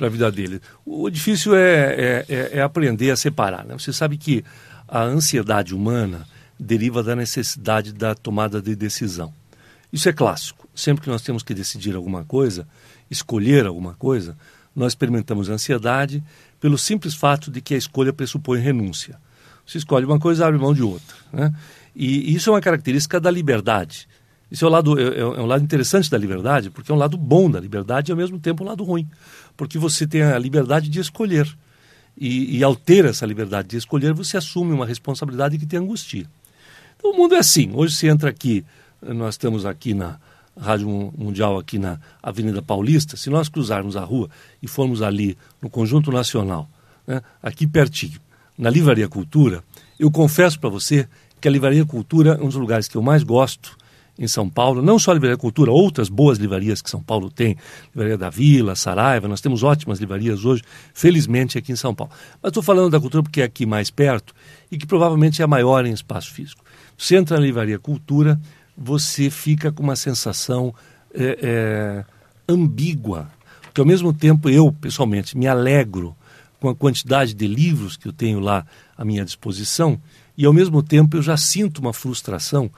a 0.00 0.08
vida 0.08 0.32
dele. 0.32 0.62
O 0.84 1.10
difícil 1.10 1.54
é, 1.54 1.60
é, 1.60 2.26
é, 2.28 2.50
é 2.58 2.62
aprender 2.62 3.10
a 3.10 3.16
separar. 3.16 3.66
Né? 3.66 3.74
Você 3.78 3.92
sabe 3.92 4.16
que 4.16 4.42
a 4.92 5.04
ansiedade 5.04 5.74
humana 5.74 6.26
deriva 6.60 7.02
da 7.02 7.16
necessidade 7.16 7.94
da 7.94 8.14
tomada 8.14 8.60
de 8.60 8.76
decisão. 8.76 9.32
Isso 9.90 10.06
é 10.06 10.12
clássico. 10.12 10.68
Sempre 10.74 11.04
que 11.04 11.08
nós 11.08 11.22
temos 11.22 11.42
que 11.42 11.54
decidir 11.54 11.96
alguma 11.96 12.24
coisa, 12.24 12.68
escolher 13.10 13.64
alguma 13.64 13.94
coisa, 13.94 14.36
nós 14.76 14.92
experimentamos 14.92 15.48
ansiedade 15.48 16.22
pelo 16.60 16.76
simples 16.76 17.14
fato 17.14 17.50
de 17.50 17.62
que 17.62 17.72
a 17.72 17.78
escolha 17.78 18.12
pressupõe 18.12 18.60
renúncia. 18.60 19.18
Você 19.66 19.78
escolhe 19.78 20.04
uma 20.04 20.18
coisa, 20.18 20.46
abre 20.46 20.60
mão 20.60 20.74
de 20.74 20.82
outra. 20.82 21.16
Né? 21.32 21.54
E 21.96 22.34
isso 22.34 22.50
é 22.50 22.52
uma 22.52 22.60
característica 22.60 23.18
da 23.18 23.30
liberdade. 23.30 24.06
Isso 24.50 24.66
é 24.66 24.68
um, 24.68 24.70
lado, 24.70 25.00
é, 25.00 25.20
é 25.20 25.24
um 25.24 25.46
lado 25.46 25.64
interessante 25.64 26.10
da 26.10 26.18
liberdade, 26.18 26.68
porque 26.68 26.92
é 26.92 26.94
um 26.94 26.98
lado 26.98 27.16
bom 27.16 27.50
da 27.50 27.58
liberdade 27.58 28.10
e 28.10 28.12
ao 28.12 28.18
mesmo 28.18 28.38
tempo 28.38 28.62
um 28.62 28.66
lado 28.66 28.84
ruim. 28.84 29.08
Porque 29.56 29.78
você 29.78 30.06
tem 30.06 30.22
a 30.22 30.38
liberdade 30.38 30.90
de 30.90 31.00
escolher. 31.00 31.48
E, 32.16 32.58
e 32.58 32.62
ao 32.62 32.76
ter 32.76 33.04
essa 33.04 33.26
liberdade 33.26 33.68
de 33.68 33.76
escolher, 33.76 34.12
você 34.12 34.36
assume 34.36 34.72
uma 34.72 34.86
responsabilidade 34.86 35.58
que 35.58 35.66
te 35.66 35.76
angustia. 35.76 36.26
Então 36.96 37.12
o 37.12 37.16
mundo 37.16 37.34
é 37.34 37.38
assim. 37.38 37.70
Hoje 37.74 37.96
você 37.96 38.08
entra 38.08 38.30
aqui 38.30 38.64
nós 39.02 39.34
estamos 39.34 39.66
aqui 39.66 39.92
na 39.94 40.18
Rádio 40.58 40.88
Mundial, 41.16 41.58
aqui 41.58 41.78
na 41.78 41.98
Avenida 42.22 42.62
Paulista, 42.62 43.16
se 43.16 43.28
nós 43.28 43.48
cruzarmos 43.48 43.96
a 43.96 44.04
rua 44.04 44.30
e 44.62 44.68
formos 44.68 45.02
ali 45.02 45.36
no 45.60 45.68
Conjunto 45.68 46.12
Nacional, 46.12 46.68
né, 47.06 47.20
aqui 47.42 47.66
pertinho, 47.66 48.20
na 48.56 48.70
Livraria 48.70 49.08
Cultura, 49.08 49.64
eu 49.98 50.10
confesso 50.10 50.60
para 50.60 50.70
você 50.70 51.08
que 51.40 51.48
a 51.48 51.50
Livraria 51.50 51.84
Cultura 51.84 52.38
é 52.40 52.42
um 52.42 52.46
dos 52.46 52.54
lugares 52.54 52.86
que 52.86 52.96
eu 52.96 53.02
mais 53.02 53.22
gosto 53.24 53.76
em 54.24 54.28
São 54.28 54.48
Paulo, 54.48 54.80
não 54.80 54.98
só 54.98 55.10
a 55.10 55.14
Livraria 55.14 55.36
Cultura, 55.36 55.72
outras 55.72 56.08
boas 56.08 56.38
livrarias 56.38 56.80
que 56.80 56.88
São 56.88 57.02
Paulo 57.02 57.28
tem, 57.28 57.56
Livraria 57.94 58.16
da 58.16 58.30
Vila, 58.30 58.76
Saraiva, 58.76 59.26
nós 59.26 59.40
temos 59.40 59.62
ótimas 59.62 59.98
livrarias 59.98 60.44
hoje, 60.44 60.62
felizmente 60.94 61.58
aqui 61.58 61.72
em 61.72 61.76
São 61.76 61.94
Paulo. 61.94 62.12
Mas 62.40 62.50
estou 62.50 62.62
falando 62.62 62.90
da 62.90 63.00
cultura 63.00 63.22
porque 63.22 63.40
é 63.40 63.44
aqui 63.44 63.66
mais 63.66 63.90
perto 63.90 64.32
e 64.70 64.78
que 64.78 64.86
provavelmente 64.86 65.42
é 65.42 65.44
a 65.44 65.48
maior 65.48 65.84
em 65.84 65.92
espaço 65.92 66.32
físico. 66.32 66.64
Você 66.96 67.16
entra 67.16 67.36
na 67.36 67.44
Livraria 67.44 67.78
Cultura, 67.78 68.40
você 68.76 69.28
fica 69.28 69.72
com 69.72 69.82
uma 69.82 69.96
sensação 69.96 70.72
é, 71.12 71.38
é, 71.42 72.04
ambígua. 72.48 73.28
Porque 73.62 73.80
ao 73.80 73.86
mesmo 73.86 74.12
tempo 74.12 74.48
eu, 74.48 74.70
pessoalmente, 74.70 75.36
me 75.36 75.48
alegro 75.48 76.14
com 76.60 76.68
a 76.68 76.74
quantidade 76.74 77.34
de 77.34 77.46
livros 77.46 77.96
que 77.96 78.06
eu 78.06 78.12
tenho 78.12 78.38
lá 78.38 78.64
à 78.96 79.04
minha 79.04 79.24
disposição, 79.24 80.00
e 80.38 80.46
ao 80.46 80.52
mesmo 80.52 80.80
tempo 80.80 81.16
eu 81.16 81.22
já 81.22 81.36
sinto 81.36 81.78
uma 81.78 81.92
frustração, 81.92 82.70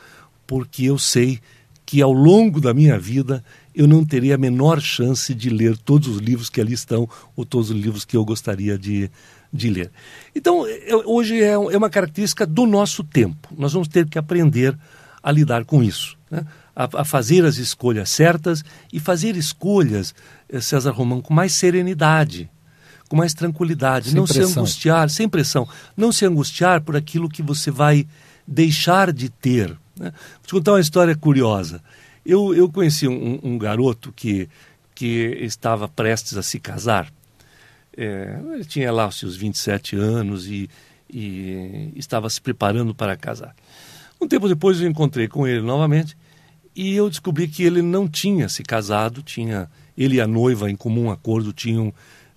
porque 0.46 0.84
eu 0.84 0.98
sei 0.98 1.40
que 1.86 2.00
ao 2.00 2.12
longo 2.12 2.60
da 2.60 2.72
minha 2.72 2.98
vida 2.98 3.44
eu 3.74 3.86
não 3.86 4.04
teria 4.04 4.36
a 4.36 4.38
menor 4.38 4.80
chance 4.80 5.34
de 5.34 5.50
ler 5.50 5.76
todos 5.76 6.08
os 6.08 6.18
livros 6.18 6.48
que 6.48 6.60
ali 6.60 6.72
estão 6.72 7.08
ou 7.36 7.44
todos 7.44 7.70
os 7.70 7.76
livros 7.76 8.04
que 8.04 8.16
eu 8.16 8.24
gostaria 8.24 8.78
de, 8.78 9.10
de 9.52 9.68
ler. 9.68 9.90
Então, 10.34 10.66
eu, 10.66 11.02
hoje 11.06 11.42
é, 11.42 11.52
é 11.52 11.58
uma 11.58 11.90
característica 11.90 12.46
do 12.46 12.66
nosso 12.66 13.02
tempo. 13.02 13.48
Nós 13.56 13.72
vamos 13.72 13.88
ter 13.88 14.08
que 14.08 14.18
aprender 14.18 14.78
a 15.22 15.32
lidar 15.32 15.64
com 15.64 15.82
isso, 15.82 16.16
né? 16.30 16.46
a, 16.76 17.00
a, 17.00 17.04
fazer 17.04 17.44
as 17.44 17.56
escolhas 17.56 18.10
certas 18.10 18.64
e 18.92 19.00
fazer 19.00 19.36
escolhas, 19.36 20.14
eh, 20.48 20.60
César 20.60 20.90
Romão, 20.90 21.20
com 21.20 21.32
mais 21.32 21.54
serenidade, 21.54 22.50
com 23.08 23.16
mais 23.16 23.32
tranquilidade, 23.32 24.10
sem 24.10 24.16
não 24.16 24.24
pressão. 24.24 24.48
se 24.48 24.58
angustiar, 24.58 25.10
sem 25.10 25.28
pressão, 25.28 25.68
não 25.96 26.12
se 26.12 26.26
angustiar 26.26 26.82
por 26.82 26.96
aquilo 26.96 27.28
que 27.28 27.42
você 27.42 27.70
vai 27.70 28.06
deixar 28.46 29.12
de 29.12 29.28
ter. 29.28 29.76
Né? 29.96 30.10
Vou 30.10 30.46
te 30.46 30.52
contar 30.52 30.72
uma 30.72 30.80
história 30.80 31.14
curiosa. 31.14 31.82
Eu, 32.24 32.54
eu 32.54 32.70
conheci 32.70 33.06
um, 33.06 33.38
um 33.42 33.58
garoto 33.58 34.12
que, 34.12 34.48
que 34.94 35.38
estava 35.40 35.88
prestes 35.88 36.36
a 36.36 36.42
se 36.42 36.58
casar. 36.58 37.12
É, 37.96 38.40
ele 38.52 38.64
tinha 38.64 38.90
lá 38.90 39.06
os 39.06 39.18
seus 39.18 39.36
27 39.36 39.96
anos 39.96 40.46
e, 40.46 40.68
e 41.08 41.92
estava 41.96 42.28
se 42.28 42.40
preparando 42.40 42.94
para 42.94 43.16
casar. 43.16 43.54
Um 44.20 44.26
tempo 44.26 44.48
depois 44.48 44.80
eu 44.80 44.88
encontrei 44.88 45.28
com 45.28 45.46
ele 45.46 45.60
novamente 45.60 46.16
e 46.74 46.94
eu 46.94 47.08
descobri 47.08 47.46
que 47.46 47.62
ele 47.62 47.82
não 47.82 48.08
tinha 48.08 48.48
se 48.48 48.62
casado, 48.62 49.22
tinha 49.22 49.70
ele 49.96 50.16
e 50.16 50.20
a 50.20 50.26
noiva 50.26 50.70
em 50.70 50.76
comum 50.76 51.10
acordo 51.10 51.52
tinham 51.52 51.92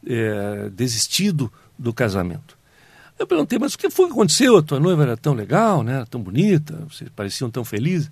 é, 0.06 0.70
desistido 0.70 1.52
do 1.78 1.94
casamento. 1.94 2.57
Eu 3.20 3.26
perguntei, 3.26 3.58
mas 3.58 3.74
o 3.74 3.78
que 3.78 3.90
foi 3.90 4.06
que 4.06 4.12
aconteceu? 4.12 4.58
A 4.58 4.62
tua 4.62 4.80
noiva 4.80 5.04
era 5.04 5.18
tão 5.18 5.34
legal, 5.34 5.82
né? 5.82 6.06
tão 6.10 6.22
bonita, 6.22 6.86
vocês 6.90 7.10
pareciam 7.16 7.50
tão 7.50 7.66
felizes. 7.66 8.12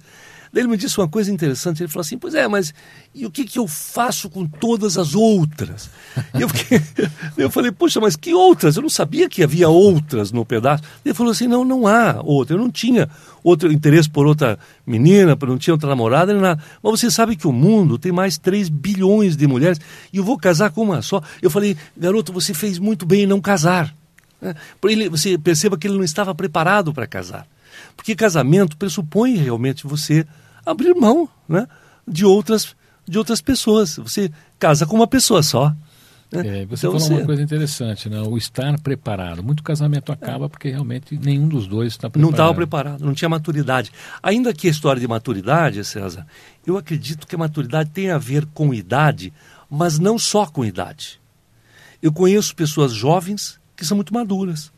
Daí 0.56 0.62
ele 0.62 0.70
me 0.70 0.78
disse 0.78 0.98
uma 0.98 1.08
coisa 1.08 1.30
interessante, 1.30 1.84
ele 1.84 1.91
falou 1.91 2.02
assim, 2.02 2.18
pois 2.18 2.34
é, 2.34 2.48
mas 2.48 2.74
e 3.13 3.26
o 3.26 3.30
que, 3.30 3.44
que 3.44 3.60
eu 3.60 3.68
faço 3.68 4.30
com 4.30 4.48
todas 4.48 4.98
as 4.98 5.13
outras? 5.13 5.89
E 6.34 6.41
eu, 6.41 6.48
fiquei, 6.48 6.82
eu 7.38 7.50
falei, 7.52 7.74
poxa, 7.74 8.00
mas 8.00 8.15
que 8.15 8.34
outras? 8.34 8.78
Eu 8.78 8.82
não 8.82 8.89
sabia 8.89 9.28
que 9.28 9.44
havia 9.44 9.68
outras 9.68 10.32
no 10.32 10.46
pedaço. 10.46 10.82
Ele 11.04 11.13
falou 11.13 11.34
assim, 11.34 11.46
não, 11.46 11.65
não 11.65 11.86
há 11.86 12.22
outra. 12.24 12.56
Eu 12.56 12.60
não 12.60 12.72
tinha 12.72 13.10
outro 13.44 13.70
interesse 13.70 14.10
por 14.10 14.26
outra 14.26 14.58
menina, 14.88 15.38
não 15.46 15.58
tinha 15.58 15.74
outra 15.74 15.89
namorada, 15.89 16.32
nem 16.32 16.41
nada. 16.41 16.63
Mas 16.82 17.00
você 17.00 17.12
sabe 17.12 17.36
que 17.36 17.48
o 17.48 17.52
mundo 17.52 18.00
tem 18.00 18.13
mais 18.13 18.38
3 18.38 18.70
bilhões 18.70 19.36
de 19.36 19.46
mulheres 19.46 19.78
e 20.13 20.18
eu 20.18 20.24
vou 20.24 20.38
casar 20.38 20.72
com 20.72 20.84
uma 20.84 21.02
só. 21.02 21.22
Eu 21.41 21.50
falei, 21.50 21.76
garoto, 21.98 22.32
você 22.32 22.54
fez 22.54 22.80
muito 22.80 23.06
bem 23.06 23.24
em 23.24 23.28
não 23.28 23.41
casar. 23.41 23.94
É, 24.45 24.55
ele, 24.89 25.10
você 25.10 25.38
perceba 25.38 25.77
que 25.77 25.88
ele 25.88 25.97
não 25.97 26.03
estava 26.03 26.34
preparado 26.36 26.93
para 26.93 27.08
casar. 27.08 27.47
Porque 27.95 28.15
casamento 28.15 28.77
pressupõe 28.77 29.36
realmente 29.36 29.88
você 29.88 30.25
abrir 30.65 30.93
mão 30.93 31.27
né, 31.47 31.67
de, 32.08 32.25
outras, 32.25 32.75
de 33.08 33.17
outras 33.17 33.41
pessoas. 33.41 33.97
Você 33.97 34.31
casa 34.60 34.86
com 34.86 34.95
uma 34.95 35.08
pessoa 35.08 35.43
só. 35.43 35.73
Né? 36.31 36.62
É, 36.62 36.65
você 36.65 36.88
então, 36.88 36.99
falou 36.99 36.99
você... 36.99 37.13
uma 37.13 37.25
coisa 37.25 37.41
interessante, 37.41 38.10
né? 38.10 38.21
o 38.21 38.38
estar 38.38 38.79
preparado. 38.79 39.43
Muito 39.43 39.63
casamento 39.63 40.12
acaba 40.12 40.49
porque 40.49 40.69
realmente 40.69 41.17
nenhum 41.17 41.47
dos 41.47 41.67
dois 41.67 41.93
está 41.93 42.10
preparado. 42.10 42.21
Não 42.21 42.31
estava 42.31 42.53
preparado, 42.53 43.05
não 43.05 43.13
tinha 43.13 43.29
maturidade. 43.29 43.91
Ainda 44.21 44.53
que 44.53 44.67
a 44.67 44.71
história 44.71 44.99
de 44.99 45.08
maturidade, 45.08 45.84
César, 45.84 46.25
eu 46.65 46.77
acredito 46.77 47.27
que 47.27 47.36
a 47.36 47.39
maturidade 47.39 47.89
tem 47.91 48.10
a 48.10 48.17
ver 48.17 48.45
com 48.47 48.73
idade, 48.73 49.31
mas 49.69 49.99
não 49.99 50.17
só 50.17 50.45
com 50.45 50.65
idade. 50.65 51.19
Eu 52.01 52.12
conheço 52.12 52.55
pessoas 52.55 52.91
jovens 52.91 53.60
que 53.75 53.85
são 53.85 53.95
muito 53.95 54.13
maduras, 54.13 54.71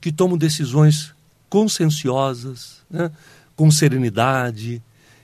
que 0.00 0.12
tomam 0.12 0.38
decisões 0.38 1.14
conscienciosas, 1.48 2.82
né? 2.90 3.10
com 3.54 3.70
serenidade, 3.70 4.82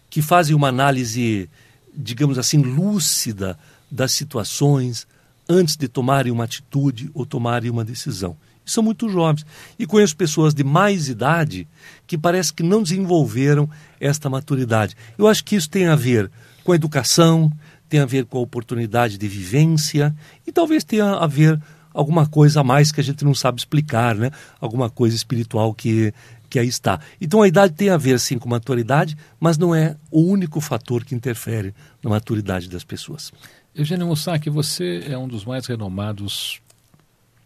que 0.08 0.22
fazem 0.22 0.54
uma 0.54 0.68
análise, 0.68 1.48
digamos 1.94 2.38
assim, 2.38 2.58
lúcida 2.58 3.58
das 3.90 4.12
situações 4.12 5.06
antes 5.48 5.76
de 5.76 5.88
tomarem 5.88 6.32
uma 6.32 6.44
atitude 6.44 7.10
ou 7.14 7.26
tomarem 7.26 7.70
uma 7.70 7.84
decisão. 7.84 8.36
E 8.64 8.70
são 8.70 8.82
muito 8.82 9.08
jovens. 9.08 9.44
E 9.78 9.86
conheço 9.86 10.16
pessoas 10.16 10.54
de 10.54 10.62
mais 10.62 11.08
idade 11.08 11.66
que 12.06 12.16
parece 12.16 12.52
que 12.52 12.62
não 12.62 12.82
desenvolveram 12.82 13.68
esta 14.00 14.30
maturidade. 14.30 14.96
Eu 15.18 15.26
acho 15.26 15.44
que 15.44 15.56
isso 15.56 15.68
tem 15.68 15.86
a 15.86 15.96
ver 15.96 16.30
com 16.64 16.72
a 16.72 16.76
educação, 16.76 17.52
tem 17.88 18.00
a 18.00 18.06
ver 18.06 18.24
com 18.24 18.38
a 18.38 18.42
oportunidade 18.42 19.18
de 19.18 19.28
vivência 19.28 20.14
e 20.46 20.52
talvez 20.52 20.84
tenha 20.84 21.12
a 21.12 21.26
ver 21.26 21.60
alguma 21.92 22.26
coisa 22.26 22.60
a 22.60 22.64
mais 22.64 22.92
que 22.92 23.00
a 23.00 23.04
gente 23.04 23.24
não 23.24 23.34
sabe 23.34 23.58
explicar, 23.58 24.14
né? 24.14 24.30
Alguma 24.60 24.88
coisa 24.90 25.16
espiritual 25.16 25.74
que 25.74 26.12
que 26.52 26.58
aí 26.58 26.68
está. 26.68 27.00
Então 27.18 27.40
a 27.40 27.48
idade 27.48 27.72
tem 27.72 27.88
a 27.88 27.96
ver 27.96 28.20
sim 28.20 28.38
com 28.38 28.46
maturidade, 28.46 29.16
mas 29.40 29.56
não 29.56 29.74
é 29.74 29.96
o 30.10 30.20
único 30.20 30.60
fator 30.60 31.02
que 31.02 31.14
interfere 31.14 31.74
na 32.02 32.10
maturidade 32.10 32.68
das 32.68 32.84
pessoas. 32.84 33.32
Eugênio 33.74 34.06
Mussac, 34.06 34.50
você 34.50 35.02
é 35.08 35.16
um 35.16 35.26
dos 35.26 35.46
mais 35.46 35.64
renomados 35.64 36.60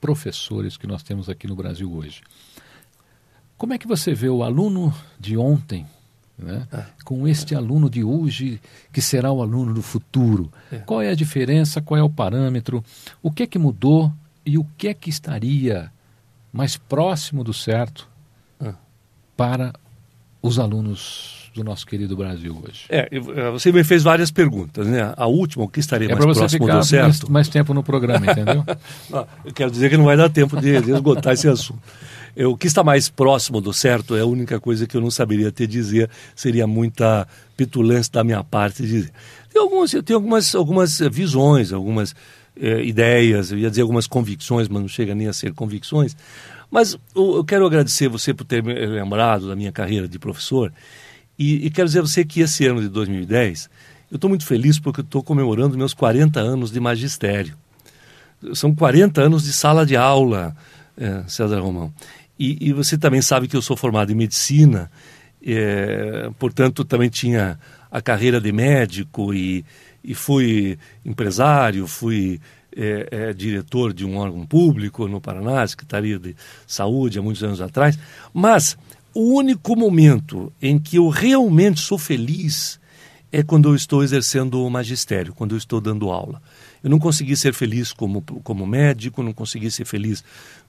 professores 0.00 0.76
que 0.76 0.88
nós 0.88 1.04
temos 1.04 1.28
aqui 1.28 1.46
no 1.46 1.54
Brasil 1.54 1.92
hoje. 1.92 2.20
Como 3.56 3.72
é 3.72 3.78
que 3.78 3.86
você 3.86 4.12
vê 4.12 4.28
o 4.28 4.42
aluno 4.42 4.92
de 5.20 5.36
ontem 5.36 5.86
né, 6.36 6.66
é. 6.72 6.84
com 7.04 7.28
este 7.28 7.54
aluno 7.54 7.88
de 7.88 8.02
hoje 8.02 8.60
que 8.92 9.00
será 9.00 9.30
o 9.30 9.40
aluno 9.40 9.72
do 9.72 9.82
futuro? 9.82 10.52
É. 10.72 10.78
Qual 10.78 11.00
é 11.00 11.10
a 11.10 11.14
diferença? 11.14 11.80
Qual 11.80 11.96
é 11.96 12.02
o 12.02 12.10
parâmetro? 12.10 12.84
O 13.22 13.30
que 13.30 13.44
é 13.44 13.46
que 13.46 13.58
mudou 13.58 14.12
e 14.46 14.56
o 14.56 14.64
que 14.78 14.88
é 14.88 14.94
que 14.94 15.10
estaria 15.10 15.90
mais 16.52 16.76
próximo 16.76 17.42
do 17.42 17.52
certo 17.52 18.08
para 19.36 19.74
os 20.40 20.58
alunos 20.58 21.50
do 21.54 21.64
nosso 21.64 21.86
querido 21.86 22.16
Brasil 22.16 22.62
hoje? 22.64 22.84
É, 22.88 23.08
é, 23.10 23.50
você 23.50 23.72
me 23.72 23.82
fez 23.82 24.02
várias 24.02 24.30
perguntas, 24.30 24.86
né? 24.86 25.12
A 25.16 25.26
última, 25.26 25.64
o 25.64 25.68
que 25.68 25.80
estaria 25.80 26.08
é 26.08 26.14
mais 26.14 26.24
você 26.24 26.40
próximo 26.40 26.66
ficar 26.66 26.78
do 26.78 26.84
certo? 26.84 27.22
Mais, 27.24 27.30
mais 27.30 27.48
tempo 27.48 27.74
no 27.74 27.82
programa, 27.82 28.24
entendeu? 28.30 28.64
não, 29.10 29.26
eu 29.44 29.52
quero 29.52 29.70
dizer 29.70 29.90
que 29.90 29.96
não 29.96 30.04
vai 30.04 30.16
dar 30.16 30.30
tempo 30.30 30.58
de, 30.60 30.80
de 30.80 30.92
esgotar 30.92 31.32
esse 31.32 31.48
assunto. 31.48 31.82
Eu, 32.36 32.52
o 32.52 32.56
que 32.56 32.66
está 32.66 32.84
mais 32.84 33.08
próximo 33.08 33.60
do 33.60 33.72
certo 33.72 34.14
é 34.14 34.20
a 34.20 34.26
única 34.26 34.60
coisa 34.60 34.86
que 34.86 34.96
eu 34.96 35.00
não 35.00 35.10
saberia 35.10 35.50
te 35.50 35.66
dizer, 35.66 36.10
seria 36.34 36.66
muita 36.66 37.26
petulância 37.56 38.12
da 38.12 38.22
minha 38.22 38.44
parte 38.44 38.82
dizer. 38.82 39.10
Tem 39.50 39.60
algumas, 39.60 39.92
eu 39.94 40.02
tenho 40.02 40.18
algumas, 40.18 40.54
algumas 40.54 40.98
visões, 40.98 41.72
algumas 41.72 42.14
eh, 42.60 42.84
ideias, 42.84 43.52
eu 43.52 43.58
ia 43.58 43.70
dizer 43.70 43.82
algumas 43.82 44.06
convicções, 44.06 44.68
mas 44.68 44.80
não 44.80 44.88
chega 44.88 45.14
nem 45.14 45.28
a 45.28 45.32
ser 45.32 45.52
convicções. 45.52 46.16
Mas 46.70 46.98
eu, 47.14 47.36
eu 47.36 47.44
quero 47.44 47.66
agradecer 47.66 48.08
você 48.08 48.34
por 48.34 48.44
ter 48.44 48.62
me 48.62 48.74
lembrado 48.74 49.48
da 49.48 49.56
minha 49.56 49.72
carreira 49.72 50.08
de 50.08 50.18
professor 50.18 50.72
e, 51.38 51.66
e 51.66 51.70
quero 51.70 51.86
dizer 51.86 52.00
a 52.00 52.02
você 52.02 52.24
que 52.24 52.40
esse 52.40 52.66
ano 52.66 52.80
de 52.80 52.88
2010, 52.88 53.68
eu 54.10 54.16
estou 54.16 54.28
muito 54.28 54.46
feliz 54.46 54.78
porque 54.78 55.00
estou 55.00 55.22
comemorando 55.22 55.76
meus 55.76 55.92
40 55.92 56.40
anos 56.40 56.70
de 56.70 56.80
magistério. 56.80 57.54
São 58.54 58.74
40 58.74 59.20
anos 59.20 59.44
de 59.44 59.52
sala 59.52 59.84
de 59.84 59.96
aula, 59.96 60.56
é, 60.96 61.24
César 61.26 61.60
Romão. 61.60 61.92
E, 62.38 62.68
e, 62.68 62.72
você 62.72 62.98
também 62.98 63.22
sabe 63.22 63.48
que 63.48 63.56
eu 63.56 63.62
sou 63.62 63.76
formado 63.76 64.12
em 64.12 64.14
medicina, 64.14 64.90
é, 65.44 66.30
portanto, 66.38 66.84
também 66.84 67.08
tinha 67.08 67.58
a 67.90 68.02
carreira 68.02 68.40
de 68.40 68.52
médico 68.52 69.32
e, 69.32 69.64
e 70.06 70.14
fui 70.14 70.78
empresário, 71.04 71.86
fui 71.86 72.40
é, 72.74 73.08
é, 73.10 73.32
diretor 73.32 73.92
de 73.92 74.04
um 74.06 74.16
órgão 74.16 74.46
público 74.46 75.08
no 75.08 75.20
Paraná, 75.20 75.66
Secretaria 75.66 76.18
de 76.18 76.36
Saúde, 76.66 77.18
há 77.18 77.22
muitos 77.22 77.42
anos 77.42 77.60
atrás. 77.60 77.98
Mas 78.32 78.78
o 79.12 79.34
único 79.34 79.74
momento 79.74 80.52
em 80.62 80.78
que 80.78 80.96
eu 80.96 81.08
realmente 81.08 81.80
sou 81.80 81.98
feliz 81.98 82.78
é 83.32 83.42
quando 83.42 83.70
eu 83.70 83.74
estou 83.74 84.04
exercendo 84.04 84.62
o 84.62 84.70
magistério, 84.70 85.34
quando 85.34 85.52
eu 85.52 85.58
estou 85.58 85.80
dando 85.80 86.10
aula. 86.10 86.40
Eu 86.84 86.88
não 86.88 87.00
consegui 87.00 87.36
ser 87.36 87.52
feliz 87.52 87.92
como, 87.92 88.22
como 88.22 88.64
médico, 88.64 89.22
não 89.22 89.32
consegui 89.32 89.70
ser 89.72 89.84
feliz 89.84 90.22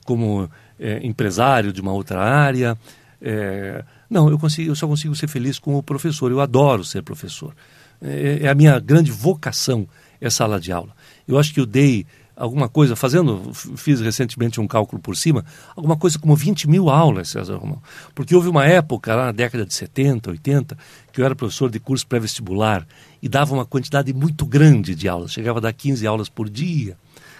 como 0.04 0.50
é, 0.80 1.06
empresário 1.06 1.72
de 1.72 1.80
uma 1.80 1.92
outra 1.92 2.20
área. 2.20 2.76
É, 3.22 3.84
não, 4.10 4.28
eu, 4.28 4.38
consigo, 4.38 4.70
eu 4.70 4.74
só 4.74 4.88
consigo 4.88 5.14
ser 5.14 5.28
feliz 5.28 5.58
como 5.58 5.82
professor. 5.82 6.30
Eu 6.32 6.40
adoro 6.40 6.84
ser 6.84 7.02
professor. 7.02 7.54
É, 8.00 8.40
é 8.42 8.48
a 8.48 8.54
minha 8.54 8.78
grande 8.78 9.10
vocação, 9.10 9.88
é 10.20 10.30
sala 10.30 10.60
de 10.60 10.72
aula. 10.72 10.94
Eu 11.26 11.38
acho 11.38 11.52
que 11.52 11.60
eu 11.60 11.66
dei 11.66 12.06
alguma 12.38 12.68
coisa, 12.68 12.94
fazendo, 12.94 13.52
fiz 13.52 14.00
recentemente 14.00 14.60
um 14.60 14.66
cálculo 14.66 15.02
por 15.02 15.16
cima, 15.16 15.44
alguma 15.74 15.96
coisa 15.96 16.18
como 16.18 16.36
20 16.36 16.68
mil 16.68 16.88
aulas, 16.88 17.30
César 17.30 17.56
Romão. 17.56 17.82
Porque 18.14 18.34
houve 18.34 18.48
uma 18.48 18.64
época, 18.64 19.14
lá 19.14 19.26
na 19.26 19.32
década 19.32 19.66
de 19.66 19.74
70, 19.74 20.30
80, 20.30 20.78
que 21.12 21.20
eu 21.20 21.24
era 21.24 21.34
professor 21.34 21.68
de 21.68 21.80
curso 21.80 22.06
pré-vestibular 22.06 22.86
e 23.20 23.28
dava 23.28 23.52
uma 23.52 23.66
quantidade 23.66 24.12
muito 24.14 24.46
grande 24.46 24.94
de 24.94 25.08
aulas, 25.08 25.32
chegava 25.32 25.58
a 25.58 25.62
dar 25.62 25.72
15 25.72 26.06
aulas 26.06 26.28
por 26.28 26.48
dia. 26.48 26.96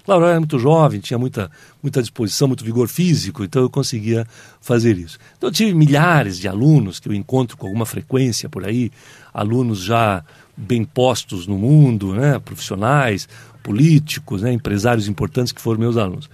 Claro, 0.08 0.24
eu 0.24 0.28
era 0.28 0.40
muito 0.40 0.58
jovem, 0.58 1.00
tinha 1.00 1.18
muita, 1.18 1.50
muita 1.82 2.00
disposição, 2.00 2.48
muito 2.48 2.64
vigor 2.64 2.88
físico, 2.88 3.44
então 3.44 3.60
eu 3.60 3.68
conseguia 3.68 4.26
fazer 4.58 4.96
isso. 4.96 5.18
Então 5.36 5.50
eu 5.50 5.52
tive 5.52 5.74
milhares 5.74 6.38
de 6.38 6.48
alunos 6.48 6.98
que 6.98 7.10
eu 7.10 7.12
encontro 7.12 7.58
com 7.58 7.66
alguma 7.66 7.84
frequência 7.84 8.48
por 8.48 8.64
aí, 8.64 8.90
alunos 9.34 9.82
já 9.82 10.24
bem 10.56 10.82
postos 10.82 11.46
no 11.46 11.58
mundo, 11.58 12.14
né, 12.14 12.38
profissionais, 12.38 13.28
políticos, 13.62 14.40
né, 14.40 14.50
empresários 14.50 15.08
importantes 15.08 15.52
que 15.52 15.60
foram 15.60 15.78
meus 15.78 15.98
alunos. 15.98 16.30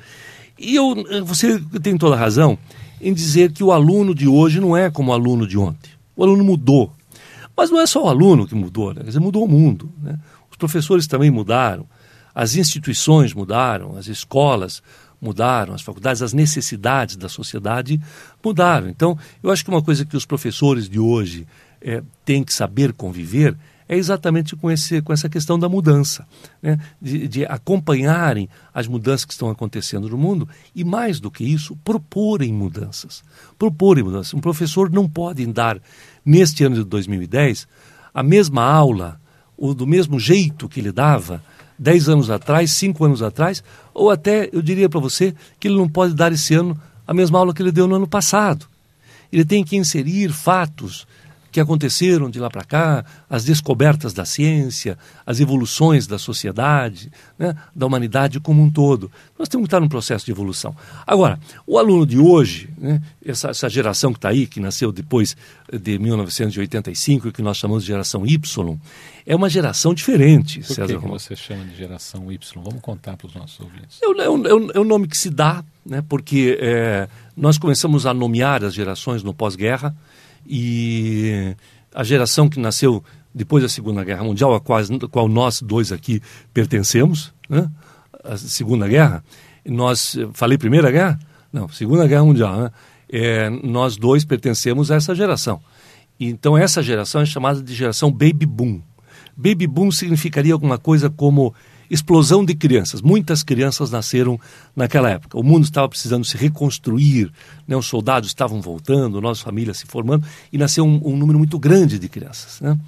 E 0.57 0.77
eu, 0.77 0.95
você 1.25 1.61
tem 1.83 1.99
toda 1.99 2.15
a 2.15 2.19
razão 2.21 2.57
em 3.01 3.13
dizer 3.13 3.51
que 3.51 3.65
o 3.65 3.73
aluno 3.73 4.15
de 4.15 4.29
hoje 4.29 4.61
não 4.61 4.77
é 4.77 4.89
como 4.89 5.11
o 5.11 5.15
aluno 5.15 5.49
de 5.49 5.59
ontem. 5.59 5.91
O 6.15 6.23
aluno 6.23 6.45
mudou. 6.45 6.93
Mas 7.57 7.73
não 7.73 7.81
é 7.81 7.87
só 7.89 8.05
o 8.05 8.09
aluno 8.09 8.47
que 8.47 8.55
mudou, 8.55 8.95
né? 8.95 9.01
Quer 9.01 9.09
dizer, 9.09 9.19
mudou 9.19 9.45
o 9.45 9.49
mundo. 9.49 9.91
Né? 10.01 10.17
Os 10.49 10.57
professores 10.57 11.09
também 11.09 11.29
mudaram, 11.29 11.85
as 12.35 12.57
instituições 12.57 13.33
mudaram, 13.33 13.97
as 13.97 14.07
escolas 14.07 14.83
mudaram, 15.21 15.73
as 15.75 15.83
faculdades, 15.83 16.21
as 16.21 16.33
necessidades 16.33 17.17
da 17.17 17.29
sociedade 17.29 18.01
mudaram. 18.45 18.89
Então, 18.89 19.19
eu 19.43 19.51
acho 19.51 19.65
que 19.65 19.71
uma 19.71 19.83
coisa 19.83 20.05
que 20.05 20.17
os 20.17 20.27
professores 20.27 20.89
de 20.89 20.99
hoje 20.99 21.47
é, 21.81 22.03
têm 22.25 22.43
que 22.43 22.53
saber 22.53 22.93
conviver 22.93 23.57
é 23.89 23.97
exatamente 23.97 24.57
com, 24.57 24.71
esse, 24.71 25.03
com 25.03 25.13
essa 25.13 25.29
questão 25.29 25.59
da 25.59 25.69
mudança, 25.69 26.27
né? 26.63 26.79
de, 27.01 27.29
de 27.29 27.45
acompanharem 27.45 28.49
as 28.73 28.87
mudanças 28.87 29.25
que 29.25 29.33
estão 29.33 29.51
acontecendo 29.51 30.09
no 30.09 30.17
mundo 30.17 30.49
e, 30.75 30.83
mais 30.85 31.21
do 31.21 31.31
que 31.31 31.45
isso, 31.45 31.77
proporem 31.85 32.53
mudanças. 32.53 33.23
Proporem 33.59 34.03
mudanças. 34.03 34.33
Um 34.33 34.41
professor 34.41 34.91
não 34.91 35.09
pode 35.09 35.45
dar, 35.47 35.79
neste 36.25 36.65
ano 36.65 36.77
de 36.77 36.85
2010, 36.85 37.69
a 38.13 38.23
mesma 38.23 38.63
aula, 38.63 39.21
ou 39.57 39.75
do 39.75 39.87
mesmo 39.87 40.19
jeito 40.19 40.69
que 40.69 40.81
ele 40.81 40.91
dava 40.91 41.43
dez 41.79 42.09
anos 42.09 42.31
atrás, 42.31 42.73
cinco 42.73 43.05
anos 43.05 43.23
atrás, 43.23 43.63
ou 43.93 44.11
até, 44.11 44.49
eu 44.53 44.63
diria 44.63 44.89
para 44.89 45.01
você, 45.01 45.35
que 45.59 45.69
ele 45.69 45.77
não 45.77 45.89
pode 45.89 46.15
dar 46.15 46.33
esse 46.33 46.55
ano 46.55 46.81
a 47.07 47.13
mesma 47.13 47.39
aula 47.39 47.53
que 47.53 47.63
ele 47.63 47.73
deu 47.73 47.87
no 47.87 47.97
ano 47.97 48.07
passado. 48.07 48.67
Ele 49.33 49.45
tem 49.45 49.65
que 49.65 49.77
inserir 49.77 50.31
fatos 50.33 51.07
que 51.55 51.61
aconteceram 51.61 52.29
de 52.29 52.41
lá 52.41 52.51
para 52.51 52.65
cá, 52.65 53.05
as 53.31 53.45
descobertas 53.45 54.13
da 54.13 54.25
ciência, 54.25 54.99
as 55.25 55.39
evoluções 55.39 56.05
da 56.05 56.19
sociedade, 56.19 57.13
né, 57.39 57.55
da 57.73 57.87
humanidade 57.87 58.41
como 58.41 58.61
um 58.61 58.69
todo. 58.69 59.09
Nós 59.39 59.49
temos 59.49 59.63
que 59.63 59.69
estar 59.69 59.79
num 59.79 59.89
processo 59.89 60.27
de 60.27 60.33
evolução. 60.33 60.75
Agora, 61.07 61.39
o 61.65 61.79
aluno 61.79 62.05
de 62.05 62.19
hoje, 62.19 62.71
né, 62.77 63.01
essa, 63.25 63.51
essa 63.51 63.69
geração 63.69 64.13
que 64.13 64.19
está 64.19 64.31
aí, 64.31 64.49
que 64.49 64.59
nasceu 64.59 64.91
depois 64.91 65.37
de 65.73 65.97
1985, 65.97 67.31
que 67.31 67.41
nós 67.41 67.57
chamamos 67.57 67.85
de 67.85 67.87
geração 67.87 68.27
Y, 68.27 68.77
é 69.25 69.37
uma 69.37 69.49
geração 69.49 69.95
diferente. 69.95 70.59
Por 70.59 70.75
César 70.75 70.87
que, 70.89 70.99
que 70.99 71.09
você 71.09 71.37
chama 71.37 71.65
de 71.67 71.77
geração 71.77 72.33
Y? 72.33 72.63
Vamos 72.65 72.81
contar 72.81 73.17
para 73.17 73.29
os 73.29 73.35
nossos 73.37 73.61
ouvintes. 73.61 74.01
É, 74.03 74.07
é, 74.07 74.25
é, 74.25 74.77
é, 74.77 74.81
o 74.81 74.85
nome 74.85 75.07
que 75.07 75.17
se 75.17 75.31
dá, 75.31 75.65
né, 75.87 76.03
porque 76.09 76.59
é, 76.61 77.09
nós 77.37 77.59
começamos 77.59 78.07
a 78.07 78.13
nomear 78.13 78.65
as 78.65 78.75
gerações 78.75 79.23
no 79.23 79.33
pós-guerra, 79.33 79.95
e 80.47 81.55
a 81.95 82.03
geração 82.03 82.49
que 82.49 82.59
nasceu 82.59 83.03
depois 83.35 83.63
da 83.63 83.69
Segunda 83.69 84.05
Guerra 84.05 84.25
Mundial, 84.25 84.55
a 84.55 84.61
qual, 84.61 84.81
a 84.81 85.09
qual 85.09 85.29
nós 85.29 85.61
dois 85.61 85.91
aqui 85.91 86.21
pertencemos, 86.53 87.33
né? 87.49 87.69
a 88.23 88.37
Segunda 88.37 88.87
Guerra, 88.87 89.25
nós, 89.67 90.17
falei 90.33 90.57
Primeira 90.57 90.91
Guerra? 90.91 91.19
Não, 91.53 91.69
Segunda 91.69 92.07
Guerra 92.07 92.25
Mundial, 92.25 92.57
né? 92.57 92.71
é, 93.11 93.51
nós 93.51 93.97
dois 93.97 94.25
pertencemos 94.25 94.91
a 94.91 94.97
essa 94.97 95.15
geração. 95.15 95.61
Então 96.19 96.57
essa 96.57 96.83
geração 96.83 97.21
é 97.21 97.27
chamada 97.27 97.63
de 97.63 97.75
geração 97.75 98.11
Baby 98.11 98.47
Boom. 98.47 98.81
Baby 99.37 99.67
Boom 99.67 99.91
significaria 99.91 100.53
alguma 100.53 100.79
coisa 100.79 101.11
como 101.11 101.55
explosão 101.91 102.45
de 102.45 102.55
crianças. 102.55 103.01
Muitas 103.01 103.43
crianças 103.43 103.91
nasceram 103.91 104.39
naquela 104.75 105.11
época. 105.11 105.39
O 105.39 105.43
mundo 105.43 105.65
estava 105.65 105.89
precisando 105.89 106.25
se 106.25 106.37
reconstruir, 106.37 107.31
né? 107.67 107.77
os 107.77 107.87
soldados 107.87 108.29
estavam 108.29 108.61
voltando, 108.61 109.21
nossa 109.21 109.43
família 109.43 109.75
se 109.75 109.87
formando, 109.87 110.25
e 110.53 110.59
nasceu 110.59 110.85
um, 110.85 111.01
um 111.05 111.17
número 111.17 111.39
muito 111.39 111.59
grande 111.59 111.99
de 111.99 112.09
crianças. 112.09 112.61
Né? 112.61 112.79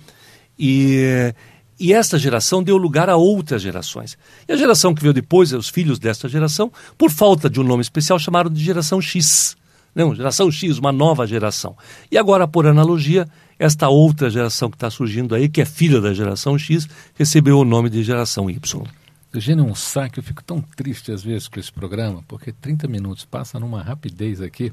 E, 0.59 1.35
e 1.79 1.93
esta 1.93 2.19
geração 2.19 2.63
deu 2.63 2.77
lugar 2.77 3.11
a 3.11 3.17
outras 3.17 3.61
gerações. 3.61 4.17
E 4.49 4.53
a 4.53 4.57
geração 4.57 4.95
que 4.95 5.03
veio 5.03 5.13
depois, 5.13 5.53
os 5.53 5.69
filhos 5.69 5.99
desta 5.99 6.29
geração, 6.29 6.73
por 6.97 7.11
falta 7.11 7.51
de 7.51 7.61
um 7.61 7.65
nome 7.65 7.83
especial, 7.83 8.19
chamaram 8.19 8.51
de 8.51 8.63
geração 8.63 9.01
X. 9.01 9.57
Não, 9.95 10.15
geração 10.15 10.51
X, 10.51 10.79
uma 10.79 10.93
nova 10.93 11.27
geração. 11.27 11.77
E 12.11 12.19
agora, 12.19 12.47
por 12.47 12.67
analogia, 12.67 13.27
esta 13.59 13.89
outra 13.89 14.29
geração 14.31 14.71
que 14.71 14.77
está 14.77 14.91
surgindo 14.91 15.35
aí, 15.35 15.49
que 15.49 15.61
é 15.61 15.65
filha 15.65 16.01
da 16.01 16.13
geração 16.13 16.59
X, 16.59 16.89
recebeu 17.15 17.59
o 17.59 17.65
nome 17.65 17.89
de 17.89 18.03
geração 18.03 18.51
Y. 18.51 18.85
Eugênio, 19.33 19.67
é 19.67 19.71
um 19.71 19.75
saco, 19.75 20.19
eu 20.19 20.23
fico 20.23 20.43
tão 20.43 20.61
triste 20.61 21.13
às 21.13 21.23
vezes 21.23 21.49
com 21.49 21.59
esse 21.59 21.73
programa, 21.73 22.23
porque 22.29 22.53
30 22.53 22.87
minutos 22.89 23.25
passa 23.25 23.59
numa 23.59 23.83
rapidez 23.83 24.41
aqui, 24.41 24.73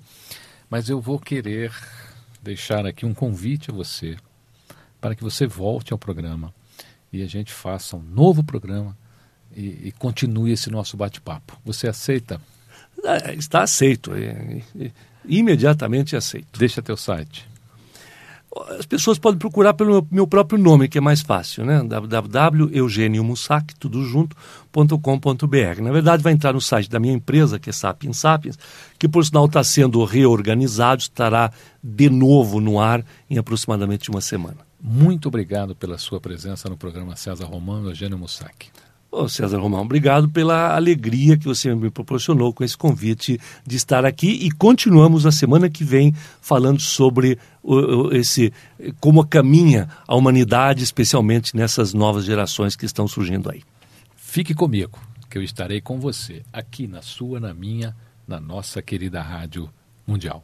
mas 0.70 0.90
eu 0.90 1.02
vou 1.02 1.20
querer 1.20 1.72
deixar 2.42 2.86
aqui 2.86 3.06
um 3.06 3.14
convite 3.14 3.72
a 3.72 3.74
você, 3.74 4.18
para 5.00 5.16
que 5.16 5.24
você 5.24 5.46
volte 5.46 5.92
ao 5.92 6.00
programa 6.00 6.54
e 7.12 7.22
a 7.22 7.28
gente 7.28 7.52
faça 7.52 7.96
um 7.96 8.02
novo 8.02 8.44
programa 8.44 8.98
e, 9.56 9.88
e 9.88 9.92
continue 9.94 10.52
esse 10.52 10.70
nosso 10.70 10.98
bate-papo. 10.98 11.60
Você 11.66 11.88
aceita? 11.88 12.42
É, 13.04 13.34
está 13.36 13.64
aceito, 13.64 14.14
é, 14.14 14.62
é, 14.80 14.92
imediatamente 15.26 16.16
aceito. 16.16 16.58
Deixa 16.58 16.82
teu 16.82 16.98
site 16.98 17.53
as 18.78 18.86
pessoas 18.86 19.18
podem 19.18 19.40
procurar 19.40 19.74
pelo 19.74 20.08
meu 20.12 20.28
próprio 20.28 20.60
nome, 20.60 20.88
que 20.88 20.98
é 20.98 21.02
mais 21.02 21.22
fácil, 21.22 21.66
né? 21.66 21.82
www.eugeniomussac, 21.84 23.74
tudo 23.76 24.04
junto.com.br. 24.04 25.82
Na 25.82 25.92
verdade, 25.92 26.22
vai 26.22 26.34
entrar 26.34 26.54
no 26.54 26.62
site 26.62 26.90
da 26.90 27.00
minha 27.00 27.14
empresa, 27.14 27.60
que 27.60 27.70
é 27.70 27.74
Sapiens 27.74 28.18
Sapiens, 28.18 28.58
que 29.00 29.08
por 29.08 29.26
sinal 29.26 29.46
está 29.46 29.64
sendo 29.64 30.04
reorganizado, 30.04 31.02
estará 31.02 31.52
de 31.84 32.10
novo 32.10 32.60
no 32.62 32.80
ar 32.80 33.04
em 33.30 33.38
aproximadamente 33.38 34.10
uma 34.10 34.22
semana. 34.22 34.58
Muito 34.80 35.30
obrigado 35.30 35.74
pela 35.76 35.98
sua 35.98 36.20
presença 36.20 36.70
no 36.70 36.78
programa 36.78 37.16
César 37.16 37.46
Romano 37.46 37.90
Eugênio 37.90 38.18
Mussac. 38.18 38.70
César 39.30 39.60
Romão, 39.60 39.82
obrigado 39.82 40.30
pela 40.30 40.76
alegria 40.76 41.38
que 41.38 41.46
você 41.46 41.74
me 41.76 41.90
proporcionou 41.90 42.54
com 42.54 42.64
esse 42.64 42.78
convite 42.78 43.40
de 43.66 43.76
estar 43.76 44.06
aqui 44.06 44.28
e 44.28 44.52
continuamos 44.52 45.24
na 45.24 45.32
semana 45.32 45.70
que 45.70 45.84
vem 45.84 46.14
falando 46.42 46.82
sobre 46.82 47.38
o, 47.62 48.12
esse 48.14 48.52
como 49.00 49.26
caminha 49.26 49.88
a 50.08 50.16
humanidade, 50.16 50.84
especialmente 50.84 51.56
nessas 51.56 51.94
novas 51.94 52.26
gerações 52.26 52.76
que 52.76 52.86
estão 52.86 53.08
surgindo 53.08 53.50
aí. 53.50 53.62
Fique 54.16 54.54
comigo, 54.54 55.00
que 55.30 55.38
eu 55.38 55.44
estarei 55.44 55.80
com 55.80 56.00
você 56.00 56.44
aqui 56.52 56.88
na 56.88 57.02
sua, 57.02 57.40
na 57.40 57.54
minha, 57.54 57.96
na 58.28 58.40
nossa 58.40 58.82
querida 58.82 59.22
Rádio 59.22 59.70
Mundial. 60.08 60.44